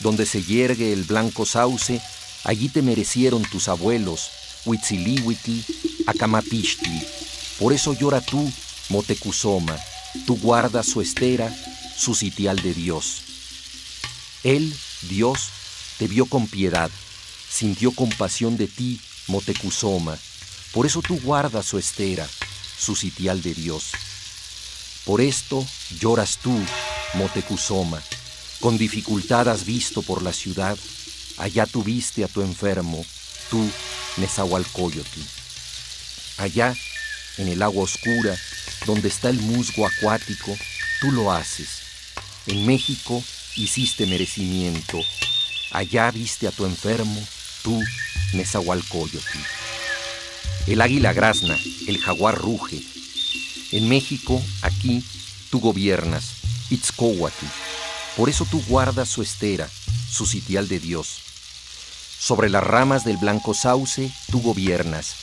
[0.00, 2.00] Donde se yergue el blanco sauce,
[2.44, 4.30] allí te merecieron tus abuelos,
[4.64, 5.60] Huitzilihuitl,
[6.06, 7.02] Acamapixtli.
[7.58, 8.52] Por eso llora tú,
[8.88, 9.76] Motecuzoma,
[10.26, 11.52] tú guardas su estera,
[11.96, 13.22] su sitial de Dios.
[14.44, 14.74] Él,
[15.08, 15.48] Dios,
[15.98, 16.90] te vio con piedad,
[17.50, 20.18] sintió compasión de ti, Motecuzoma.
[20.72, 22.28] Por eso tú guardas su estera,
[22.78, 23.92] su sitial de Dios.
[25.04, 25.64] Por esto
[25.98, 26.52] lloras tú,
[27.14, 28.02] Motecuzoma.
[28.60, 30.78] Con dificultad has visto por la ciudad,
[31.36, 33.04] allá tuviste a tu enfermo,
[33.50, 33.70] tú,
[34.16, 35.20] Nezahualcóyotl.
[36.38, 36.74] Allá,
[37.38, 38.34] en el agua oscura,
[38.86, 40.56] donde está el musgo acuático,
[41.00, 41.68] tú lo haces.
[42.46, 43.22] En México
[43.56, 45.00] hiciste merecimiento.
[45.72, 47.22] Allá viste a tu enfermo,
[47.62, 47.82] tú,
[48.32, 49.38] Nezahualcóyotl.
[50.66, 52.80] El águila grazna, el jaguar ruge.
[53.72, 55.04] En México, aquí,
[55.50, 56.24] tú gobiernas,
[56.70, 57.65] Itzcohuatl.
[58.16, 59.68] Por eso tú guardas su estera,
[60.10, 61.18] su sitial de Dios.
[62.18, 65.14] Sobre las ramas del blanco sauce tú gobiernas,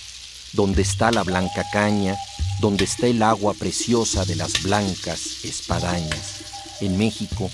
[0.54, 2.16] donde está la blanca caña,
[2.62, 6.44] donde está el agua preciosa de las blancas espadañas.
[6.82, 7.50] En México,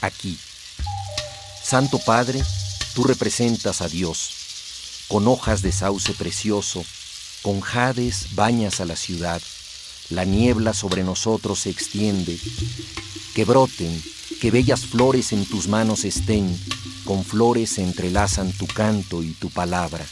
[0.00, 0.38] aquí.
[1.62, 2.42] Santo Padre,
[2.94, 4.30] tú representas a Dios.
[5.08, 6.84] Con hojas de sauce precioso,
[7.42, 9.42] con jades bañas a la ciudad.
[10.10, 12.38] La niebla sobre nosotros se extiende.
[13.34, 14.00] Que broten,
[14.40, 16.54] que bellas flores en tus manos estén,
[17.04, 20.04] con flores entrelazan tu canto y tu palabra.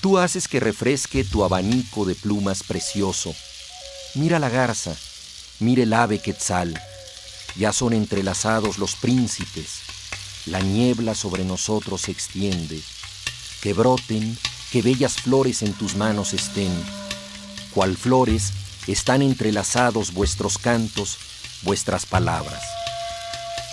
[0.00, 3.34] Tú haces que refresque tu abanico de plumas precioso.
[4.14, 4.94] Mira la garza,
[5.60, 6.80] mira el ave quetzal.
[7.56, 9.80] Ya son entrelazados los príncipes.
[10.46, 12.80] La niebla sobre nosotros se extiende.
[13.60, 14.36] Que broten,
[14.72, 16.72] que bellas flores en tus manos estén.
[17.72, 18.52] Cual flores
[18.86, 21.16] están entrelazados vuestros cantos,
[21.62, 22.81] vuestras palabras.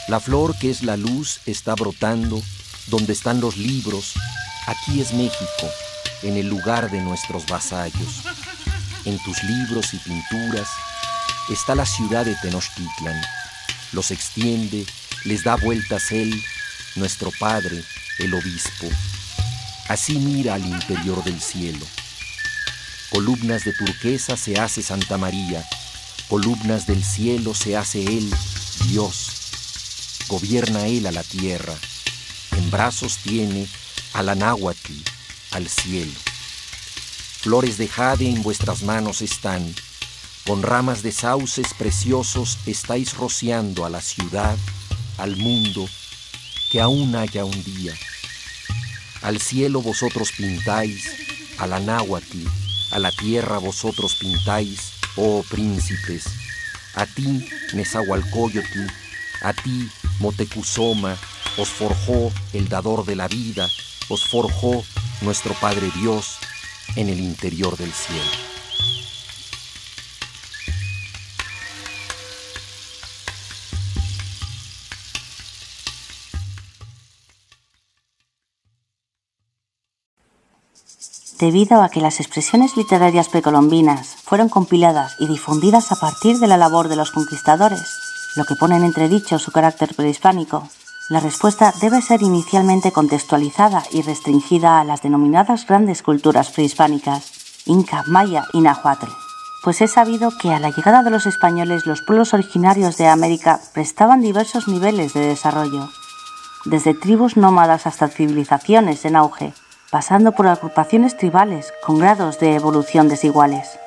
[0.09, 2.41] La flor que es la luz está brotando
[2.87, 4.15] donde están los libros.
[4.65, 5.69] Aquí es México
[6.23, 8.23] en el lugar de nuestros vasallos.
[9.05, 10.67] En tus libros y pinturas
[11.51, 13.21] está la ciudad de Tenochtitlan.
[13.91, 14.83] Los extiende,
[15.25, 16.33] les da vueltas él,
[16.95, 17.83] nuestro Padre,
[18.17, 18.87] el Obispo.
[19.89, 21.85] Así mira al interior del cielo.
[23.11, 25.63] Columnas de turquesa se hace Santa María,
[26.27, 28.33] columnas del cielo se hace Él,
[28.87, 29.38] Dios.
[30.29, 31.73] Gobierna Él a la tierra,
[32.55, 33.67] en brazos tiene
[34.13, 34.93] a la náhuatl,
[35.51, 36.13] al cielo.
[37.41, 39.73] Flores de jade en vuestras manos están,
[40.45, 44.55] con ramas de sauces preciosos estáis rociando a la ciudad,
[45.17, 45.89] al mundo,
[46.71, 47.95] que aún haya un día.
[49.23, 51.05] Al cielo vosotros pintáis,
[51.57, 52.45] a la náhuatl,
[52.91, 56.25] a la tierra vosotros pintáis, oh príncipes.
[56.93, 58.85] A ti, Nezahualcóyotl,
[59.41, 59.89] a ti,
[60.19, 61.17] Motecuzoma,
[61.57, 63.67] os forjó el dador de la vida,
[64.09, 64.83] os forjó
[65.21, 66.37] nuestro Padre Dios
[66.95, 68.49] en el interior del cielo.
[81.39, 86.57] Debido a que las expresiones literarias precolombinas fueron compiladas y difundidas a partir de la
[86.57, 88.08] labor de los conquistadores,
[88.39, 90.65] lo que pone en entredicho su carácter prehispánico,
[91.09, 97.33] la respuesta debe ser inicialmente contextualizada y restringida a las denominadas grandes culturas prehispánicas,
[97.65, 99.11] Inca, Maya y Nahuatl,
[99.61, 103.59] pues es sabido que a la llegada de los españoles los pueblos originarios de América
[103.73, 105.89] prestaban diversos niveles de desarrollo,
[106.63, 109.53] desde tribus nómadas hasta civilizaciones en auge,
[109.91, 113.79] pasando por agrupaciones tribales con grados de evolución desiguales.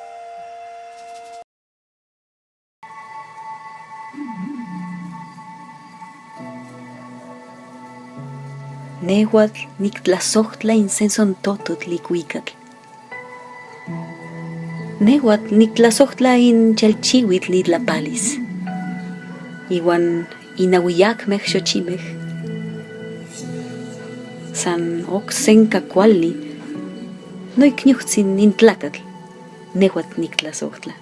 [9.13, 12.55] nehuatl, nictlasojtla incenson tototl ikuikatl.
[15.07, 18.27] Nehuatl nictlasojtla in chalchiuitl nitlapalis,
[19.79, 20.07] iwan
[20.65, 22.03] inauiakmej xochimej,
[24.63, 24.83] san
[25.19, 26.33] oksenka kuali,
[27.59, 29.03] noikniuhtsin in tlakatl,
[29.75, 31.02] nehuatl nictlasojtla.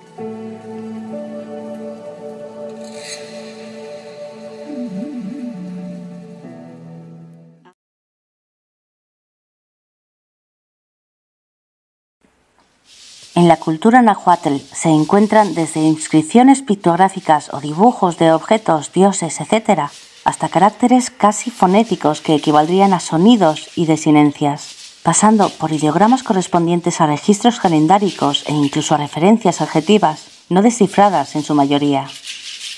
[13.37, 19.91] En la cultura nahuatl se encuentran desde inscripciones pictográficas o dibujos de objetos, dioses, etc.,
[20.25, 27.07] hasta caracteres casi fonéticos que equivaldrían a sonidos y desinencias, pasando por ideogramas correspondientes a
[27.07, 32.07] registros calendáricos e incluso a referencias adjetivas, no descifradas en su mayoría.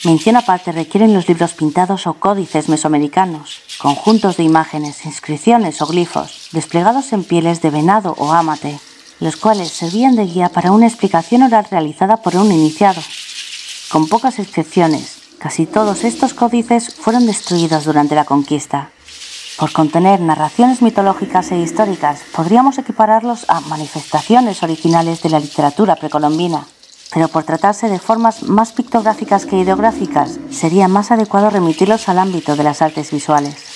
[0.05, 6.49] Mención aparte requieren los libros pintados o códices mesoamericanos, conjuntos de imágenes, inscripciones o glifos,
[6.53, 8.79] desplegados en pieles de venado o ámate,
[9.23, 13.01] los cuales servían de guía para una explicación oral realizada por un iniciado.
[13.89, 18.91] Con pocas excepciones, casi todos estos códices fueron destruidos durante la conquista.
[19.59, 26.66] Por contener narraciones mitológicas e históricas, podríamos equipararlos a manifestaciones originales de la literatura precolombina,
[27.14, 32.57] pero por tratarse de formas más pictográficas que ideográficas, sería más adecuado remitirlos al ámbito
[32.57, 33.72] de las artes visuales.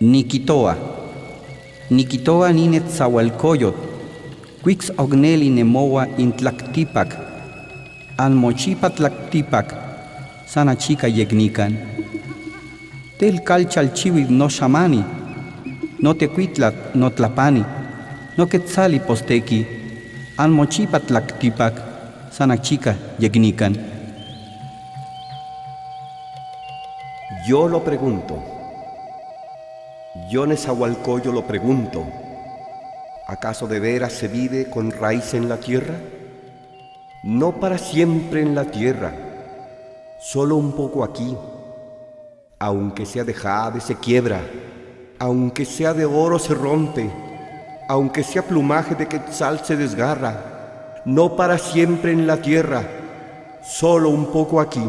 [0.00, 0.76] Nikitoa,
[1.90, 2.88] Nikitoa ninet
[4.62, 7.14] Quix ogneli nemoa in tlactipac,
[8.16, 9.74] al mochipa tlactipac,
[10.46, 11.76] sana chica yegnican.
[13.18, 15.04] Tel calchal chiwi no shamani,
[16.00, 17.64] no tequitlat no tlapani,
[18.38, 19.66] no quetzali posteki,
[20.38, 21.74] al mochipa tlactipac,
[22.30, 23.76] sana chica yegnican.
[27.46, 28.49] Yo lo pregunto.
[30.30, 32.06] Yo Nezahualcoyo lo pregunto.
[33.26, 35.96] ¿Acaso de veras se vive con raíz en la tierra?
[37.24, 39.12] No para siempre en la tierra,
[40.20, 41.36] solo un poco aquí.
[42.60, 44.40] Aunque sea de jade se quiebra,
[45.18, 47.10] aunque sea de oro se rompe,
[47.88, 52.84] aunque sea plumaje de quetzal se desgarra, no para siempre en la tierra,
[53.64, 54.88] solo un poco aquí.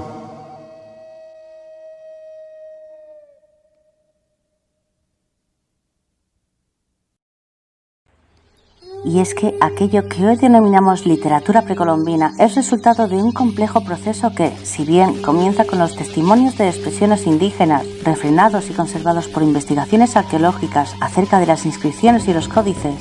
[9.04, 14.32] Y es que aquello que hoy denominamos literatura precolombina es resultado de un complejo proceso
[14.34, 20.16] que, si bien comienza con los testimonios de expresiones indígenas, refrenados y conservados por investigaciones
[20.16, 22.96] arqueológicas acerca de las inscripciones y los códices,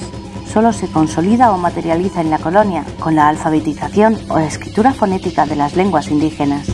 [0.51, 5.57] solo se consolida o materializa en la colonia con la alfabetización o escritura fonética de
[5.57, 6.69] las lenguas indígenas.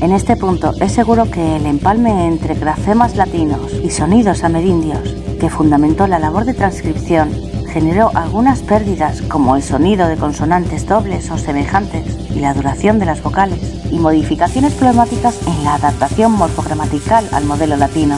[0.00, 5.50] En este punto es seguro que el empalme entre grafemas latinos y sonidos amerindios, que
[5.50, 7.30] fundamentó la labor de transcripción,
[7.74, 13.06] generó algunas pérdidas como el sonido de consonantes dobles o semejantes y la duración de
[13.06, 13.58] las vocales,
[13.90, 18.16] y modificaciones problemáticas en la adaptación morfogramatical al modelo latino.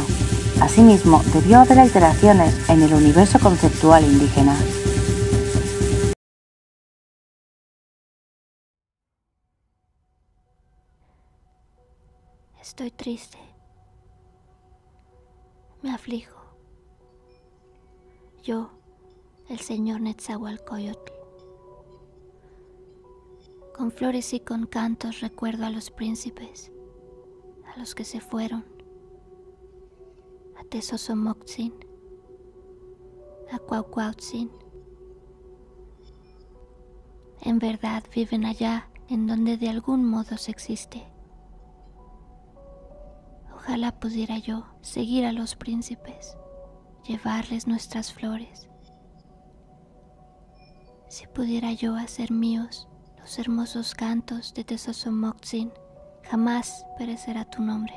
[0.60, 4.54] Asimismo, debió haber alteraciones en el universo conceptual indígena.
[12.60, 13.38] Estoy triste.
[15.82, 16.36] Me aflijo.
[18.42, 18.75] Yo,
[19.48, 21.12] el señor Netzahualcoyotl.
[23.76, 26.72] Con flores y con cantos recuerdo a los príncipes,
[27.72, 28.64] a los que se fueron,
[30.58, 31.74] a Tezosomoxin,
[33.52, 34.50] a Cuaucuautzin.
[37.42, 41.06] En verdad viven allá en donde de algún modo se existe.
[43.54, 46.36] Ojalá pudiera yo seguir a los príncipes,
[47.06, 48.68] llevarles nuestras flores
[51.08, 52.88] si pudiera yo hacer míos
[53.18, 55.72] los hermosos cantos de Tezosomoxin,
[56.24, 57.94] jamás perecerá tu nombre.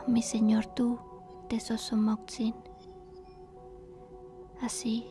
[0.00, 0.98] Oh mi Señor tú,
[1.48, 2.54] Tezosomoxin.
[4.60, 5.06] Así,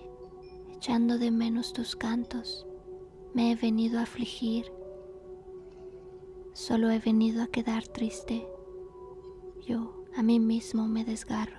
[0.76, 2.66] echando de menos tus cantos,
[3.34, 4.72] me he venido a afligir.
[6.54, 8.48] Solo he venido a quedar triste.
[9.66, 11.59] Yo a mí mismo me desgarro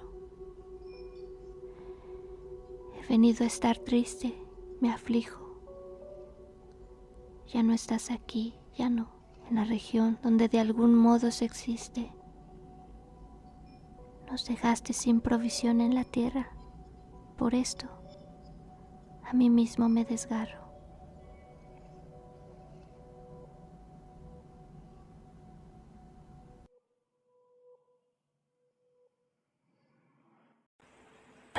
[3.10, 4.40] venido a estar triste,
[4.80, 5.60] me aflijo.
[7.52, 9.10] Ya no estás aquí, ya no,
[9.48, 12.12] en la región donde de algún modo se existe.
[14.30, 16.52] Nos dejaste sin provisión en la tierra.
[17.36, 17.88] Por esto,
[19.24, 20.59] a mí mismo me desgarro.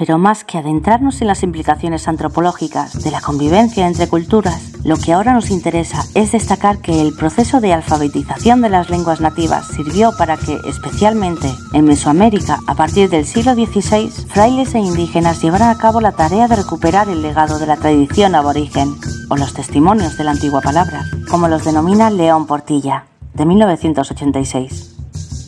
[0.02, 5.14] Pero más que adentrarnos en las implicaciones antropológicas de la convivencia entre culturas, lo que
[5.14, 10.12] ahora nos interesa es destacar que el proceso de alfabetización de las lenguas nativas sirvió
[10.18, 15.78] para que, especialmente en Mesoamérica, a partir del siglo XVI, frailes e indígenas llevaran a
[15.78, 18.96] cabo la tarea de recuperar el legado de la tradición aborigen,
[19.30, 24.96] o los testimonios de la antigua palabra, como los denomina León Portilla, de 1986.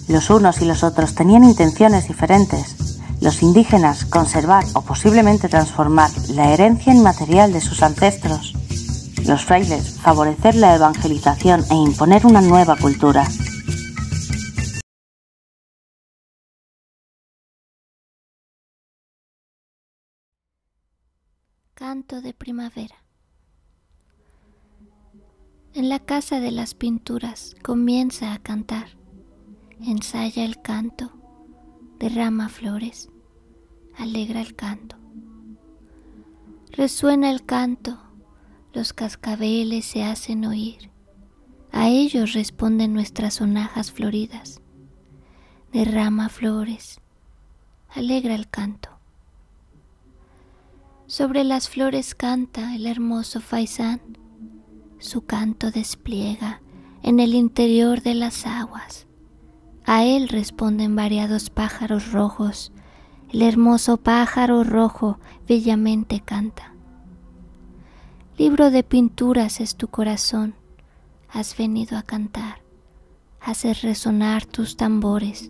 [0.10, 2.83] Los unos y los otros tenían intenciones diferentes.
[3.24, 8.54] Los indígenas conservar o posiblemente transformar la herencia inmaterial de sus ancestros.
[9.26, 13.26] Los frailes favorecer la evangelización e imponer una nueva cultura.
[21.76, 23.06] Canto de primavera.
[25.74, 28.98] En la casa de las pinturas comienza a cantar
[29.82, 31.12] ensaya el canto,
[32.00, 33.10] derrama flores,
[33.98, 34.98] alegra el canto.
[36.72, 38.00] Resuena el canto,
[38.74, 40.90] los cascabeles se hacen oír,
[41.72, 44.62] a ellos responden nuestras sonajas floridas.
[45.72, 47.00] Derrama flores,
[47.90, 48.90] alegra el canto.
[51.08, 54.02] Sobre las flores canta el hermoso faisán,
[55.00, 56.62] su canto despliega
[57.02, 59.08] en el interior de las aguas
[59.86, 62.72] a él responden variados pájaros rojos.
[63.34, 65.18] El hermoso pájaro rojo
[65.48, 66.76] bellamente canta.
[68.38, 70.54] Libro de pinturas es tu corazón.
[71.30, 72.62] Has venido a cantar.
[73.42, 75.50] Haces resonar tus tambores.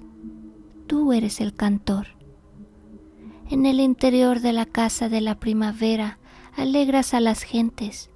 [0.88, 2.08] Tú eres el cantor.
[3.50, 6.20] En el interior de la casa de la primavera
[6.56, 8.10] alegras a las gentes.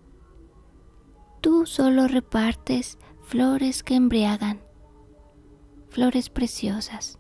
[1.42, 4.62] Tú solo repartes flores que embriagan
[5.90, 7.17] flores preciosas.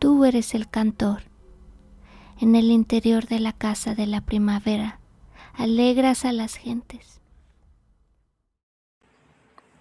[0.00, 1.24] Tú eres el cantor.
[2.40, 4.98] En el interior de la casa de la primavera,
[5.52, 7.20] alegras a las gentes.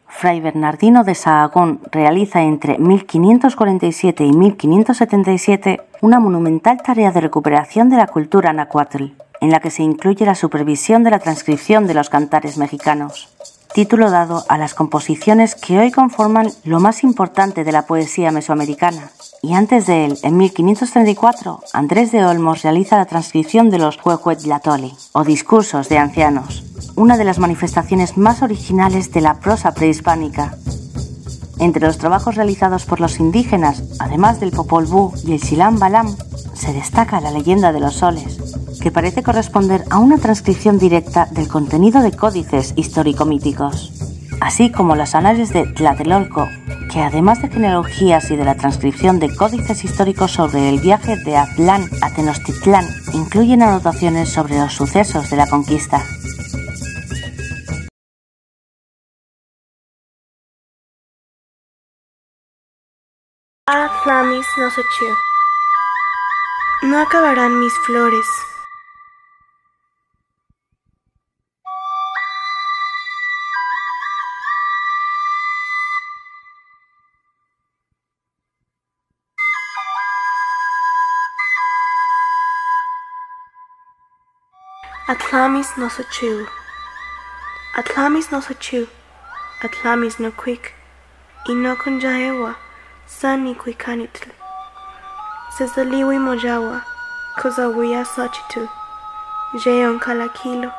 [0.07, 7.95] Fray Bernardino de Sahagón realiza entre 1547 y 1577 una monumental tarea de recuperación de
[7.95, 12.09] la cultura nahuatl, en la que se incluye la supervisión de la transcripción de los
[12.09, 13.33] cantares mexicanos
[13.73, 19.11] título dado a las composiciones que hoy conforman lo más importante de la poesía mesoamericana.
[19.41, 24.93] Y antes de él, en 1534, Andrés de Olmos realiza la transcripción de los Huehuetlatoli,
[25.13, 26.63] o discursos de ancianos,
[26.95, 30.57] una de las manifestaciones más originales de la prosa prehispánica.
[31.59, 36.15] Entre los trabajos realizados por los indígenas, además del Popol Vuh y el Silam Balam,
[36.53, 38.37] se destaca la leyenda de los soles,
[38.79, 43.91] que parece corresponder a una transcripción directa del contenido de códices histórico-míticos,
[44.41, 46.47] así como las análisis de Tlatelolco,
[46.91, 51.37] que además de genealogías y de la transcripción de códices históricos sobre el viaje de
[51.37, 56.03] Atlán a Tenochtitlán, incluyen anotaciones sobre los sucesos de la conquista.
[66.81, 68.25] No acabarán mis flores,
[85.09, 86.45] Atlamis no sochu.
[87.75, 88.87] Atlamis no sochu.
[89.63, 90.75] Atlamis no quick.
[91.47, 92.55] Y no con jaewa.
[93.07, 94.29] Sani quikanitl.
[95.57, 96.83] Sesaliwi mojawa.
[97.41, 98.69] Kozawiya sachitu.
[99.63, 100.71] Jeon kalakilo.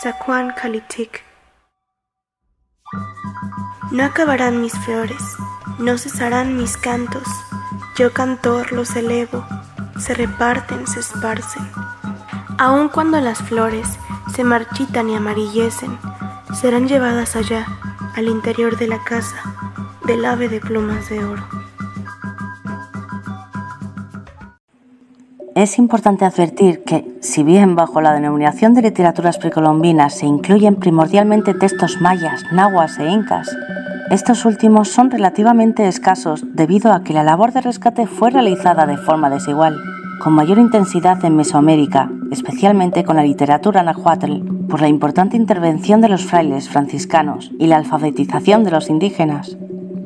[0.00, 1.24] Sakuan kalitik.
[3.90, 5.36] No acabarán mis flores,
[5.80, 7.28] no cesarán mis cantos.
[7.96, 9.44] Yo cantor los elevo,
[9.98, 11.87] se reparten, se esparcen
[12.58, 13.86] aun cuando las flores
[14.34, 15.96] se marchitan y amarillecen,
[16.60, 17.64] serán llevadas allá,
[18.16, 19.36] al interior de la casa,
[20.04, 21.42] del ave de plumas de oro.
[25.54, 31.54] Es importante advertir que, si bien bajo la denominación de literaturas precolombinas se incluyen primordialmente
[31.54, 33.48] textos mayas, nahuas e incas,
[34.10, 38.96] estos últimos son relativamente escasos debido a que la labor de rescate fue realizada de
[38.96, 39.76] forma desigual
[40.18, 46.08] con mayor intensidad en Mesoamérica, especialmente con la literatura nahuatl, por la importante intervención de
[46.08, 49.56] los frailes franciscanos y la alfabetización de los indígenas,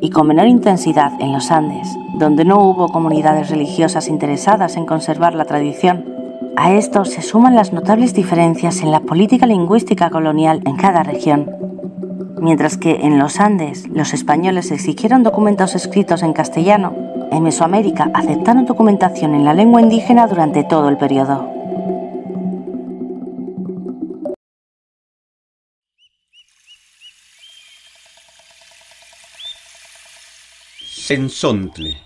[0.00, 1.88] y con menor intensidad en los Andes,
[2.18, 6.04] donde no hubo comunidades religiosas interesadas en conservar la tradición.
[6.56, 11.50] A esto se suman las notables diferencias en la política lingüística colonial en cada región.
[12.40, 16.92] Mientras que en los Andes los españoles exigieron documentos escritos en castellano,
[17.32, 21.50] en Mesoamérica aceptaron documentación en la lengua indígena durante todo el periodo.
[30.84, 31.98] Sensontle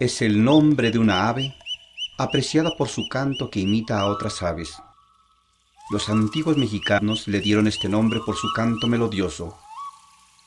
[0.00, 1.54] es el nombre de una ave
[2.18, 4.76] apreciada por su canto que imita a otras aves.
[5.90, 9.56] Los antiguos mexicanos le dieron este nombre por su canto melodioso.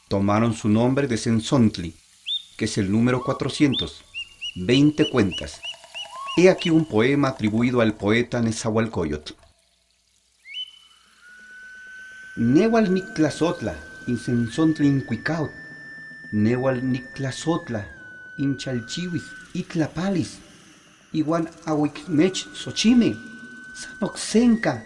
[0.08, 1.96] Tomaron su nombre de Sensontli,
[2.60, 4.04] que es el número 400,
[4.58, 5.62] 20 cuentas.
[6.36, 9.32] He aquí un poema atribuido al poeta Nezahualcóyotl.
[12.36, 15.52] Newal Nictlazotla, Insensontli Incuicaut,
[16.34, 17.88] Newal Nictlazotla,
[18.38, 20.40] Inchalchiwis, Itlapalis,
[21.14, 23.16] Iwan Awikmech Xochime,
[23.74, 24.84] Sanoxenca,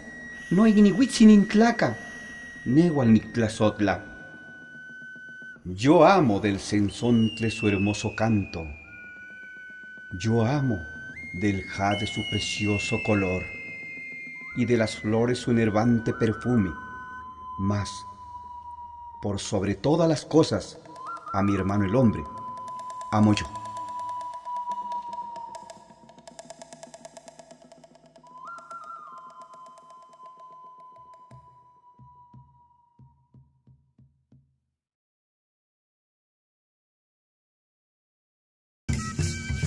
[0.51, 1.97] no ignihuitzin intlaca,
[2.65, 4.12] Newal Nictlazotla.
[5.65, 8.67] Yo amo del sensontle su hermoso canto.
[10.19, 10.77] Yo amo
[11.39, 13.41] del jade su precioso color
[14.57, 16.69] y de las flores su enervante perfume.
[17.59, 17.89] Mas,
[19.21, 20.79] por sobre todas las cosas,
[21.31, 22.25] a mi hermano el hombre,
[23.13, 23.62] amo yo.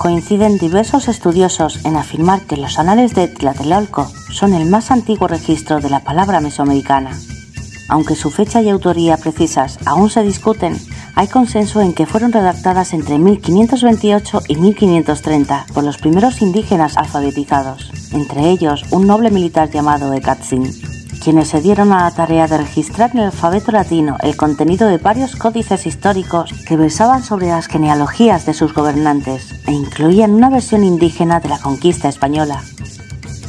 [0.07, 5.81] Coinciden diversos estudiosos en afirmar que los anales de Tlatelolco son el más antiguo registro
[5.81, 7.11] de la palabra mesoamericana.
[7.89, 10.79] Aunque su fecha y autoría precisas aún se discuten,
[11.17, 17.91] hay consenso en que fueron redactadas entre 1528 y 1530 por los primeros indígenas alfabetizados,
[18.13, 20.71] entre ellos un noble militar llamado Ekatzin,
[21.27, 24.99] quienes se dieron a la tarea de registrar en el alfabeto latino el contenido de
[24.99, 30.85] varios códices históricos que versaban sobre las genealogías de sus gobernantes e incluían una versión
[30.85, 32.63] indígena de la conquista española.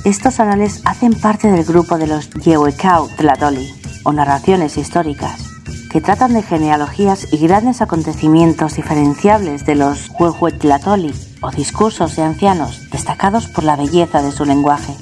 [0.06, 3.72] Estos anales hacen parte del grupo de los Yehuecao Tlatoli,
[4.04, 5.40] o narraciones históricas,
[5.92, 11.14] que tratan de genealogías y grandes acontecimientos diferenciables de los Huehuetlatoli,
[11.44, 14.96] o discursos de ancianos destacados por la belleza de su lenguaje.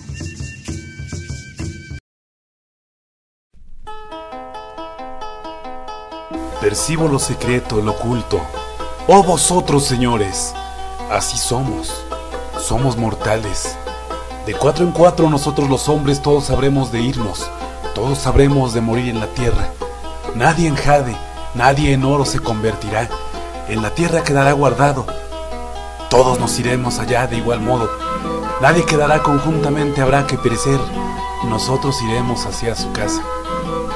[6.65, 8.41] Percibo lo secreto, lo oculto.
[9.07, 10.51] Oh vosotros, señores,
[11.11, 12.03] así somos.
[12.59, 13.77] Somos mortales.
[14.47, 17.47] De cuatro en cuatro nosotros los hombres todos sabremos de irnos.
[17.93, 19.69] Todos sabremos de morir en la tierra.
[20.33, 21.15] Nadie en jade,
[21.53, 23.09] nadie en oro se convertirá.
[23.67, 25.05] En la tierra quedará guardado.
[26.09, 27.91] Todos nos iremos allá de igual modo.
[28.59, 30.79] Nadie quedará conjuntamente, habrá que perecer.
[31.43, 33.21] Nosotros iremos hacia su casa.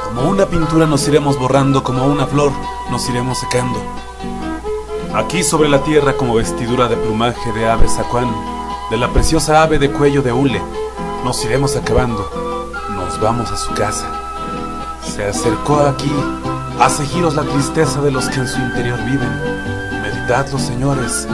[0.09, 2.51] Como una pintura nos iremos borrando, como una flor
[2.89, 3.79] nos iremos secando.
[5.13, 8.33] Aquí sobre la tierra como vestidura de plumaje de ave sacuán,
[8.89, 10.61] de la preciosa ave de cuello de hule,
[11.23, 12.27] nos iremos acabando,
[12.95, 14.07] nos vamos a su casa.
[15.03, 16.11] Se acercó aquí,
[16.79, 20.01] hace giros la tristeza de los que en su interior viven.
[20.01, 21.27] Meditadlo, señores,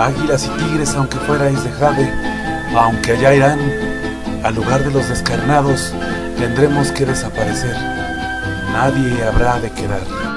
[0.00, 2.12] águilas y tigres aunque fuerais de jade,
[2.76, 3.60] aunque allá irán,
[4.42, 5.92] al lugar de los descarnados,
[6.36, 7.96] tendremos que desaparecer
[8.76, 10.35] nadie habrá de quedar.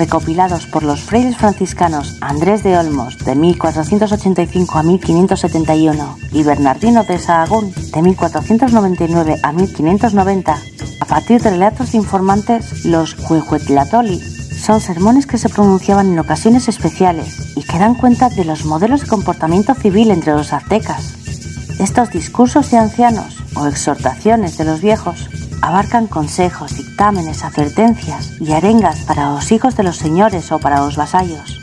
[0.00, 7.18] Recopilados por los frailes franciscanos Andrés de Olmos de 1485 a 1571 y Bernardino de
[7.18, 10.58] Sahagún de 1499 a 1590,
[11.00, 16.68] a partir de relatos de informantes, los Huehuetlatoli son sermones que se pronunciaban en ocasiones
[16.68, 21.12] especiales y que dan cuenta de los modelos de comportamiento civil entre los aztecas.
[21.78, 25.28] Estos discursos de ancianos o exhortaciones de los viejos
[25.62, 30.96] abarcan consejos, dictámenes, advertencias y arengas para los hijos de los señores o para los
[30.96, 31.60] vasallos.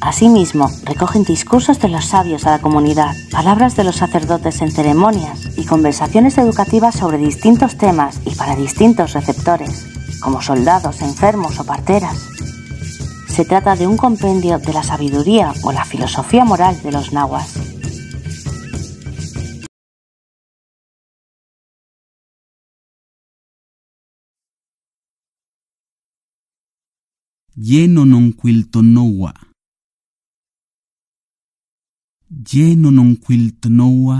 [0.00, 5.56] Asimismo, recogen discursos de los sabios a la comunidad, palabras de los sacerdotes en ceremonias
[5.56, 9.86] y conversaciones educativas sobre distintos temas y para distintos receptores,
[10.20, 12.18] como soldados, enfermos o parteras.
[13.28, 17.73] Se trata de un compendio de la sabiduría o la filosofía moral de los nahuas.
[27.56, 29.32] Lleno non quiltonowa.
[32.50, 34.18] lleno non quiltnoa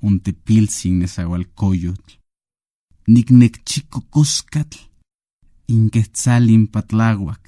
[0.00, 2.12] onte pilsin nesahualcoyotl,
[3.06, 4.78] nicnecchico coscatl,
[5.74, 7.44] inquetzalin patlahuac,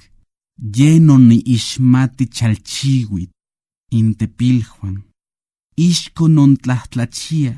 [0.75, 3.31] lleno ni ishmati chalchihuit,
[3.99, 4.97] intepiljuan,
[5.75, 7.53] ishko non tlachtlachia,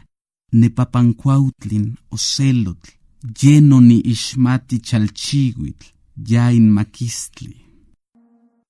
[0.59, 2.91] nepapancuautlin ocelotl,
[3.39, 7.65] lleno ni ishmati chalchihuitl, ya in maquistli.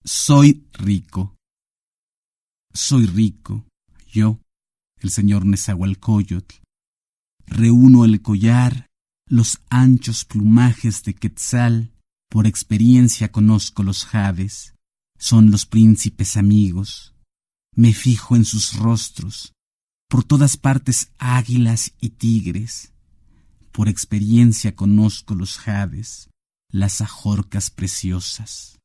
[0.03, 1.35] Soy rico.
[2.73, 3.65] Soy rico,
[4.11, 4.39] yo,
[4.99, 6.55] el señor Nezahualcóyotl.
[7.45, 8.87] Reúno el collar,
[9.27, 11.93] los anchos plumajes de Quetzal,
[12.29, 14.73] por experiencia conozco los javes,
[15.19, 17.13] son los príncipes amigos.
[17.75, 19.53] Me fijo en sus rostros,
[20.09, 22.91] por todas partes águilas y tigres.
[23.71, 26.29] Por experiencia conozco los javes,
[26.73, 28.79] las ajorcas preciosas.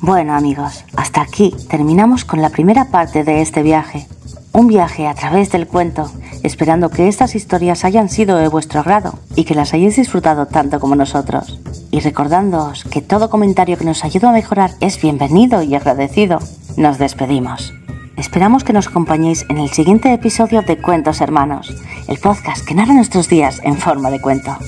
[0.00, 4.08] Bueno amigos, hasta aquí terminamos con la primera parte de este viaje.
[4.52, 6.10] Un viaje a través del cuento,
[6.42, 10.80] esperando que estas historias hayan sido de vuestro agrado y que las hayáis disfrutado tanto
[10.80, 11.60] como nosotros.
[11.90, 16.38] Y recordándoos que todo comentario que nos ayude a mejorar es bienvenido y agradecido.
[16.78, 17.74] Nos despedimos.
[18.20, 21.74] Esperamos que nos acompañéis en el siguiente episodio de Cuentos Hermanos,
[22.06, 24.58] el podcast que narra nuestros días en forma de cuento.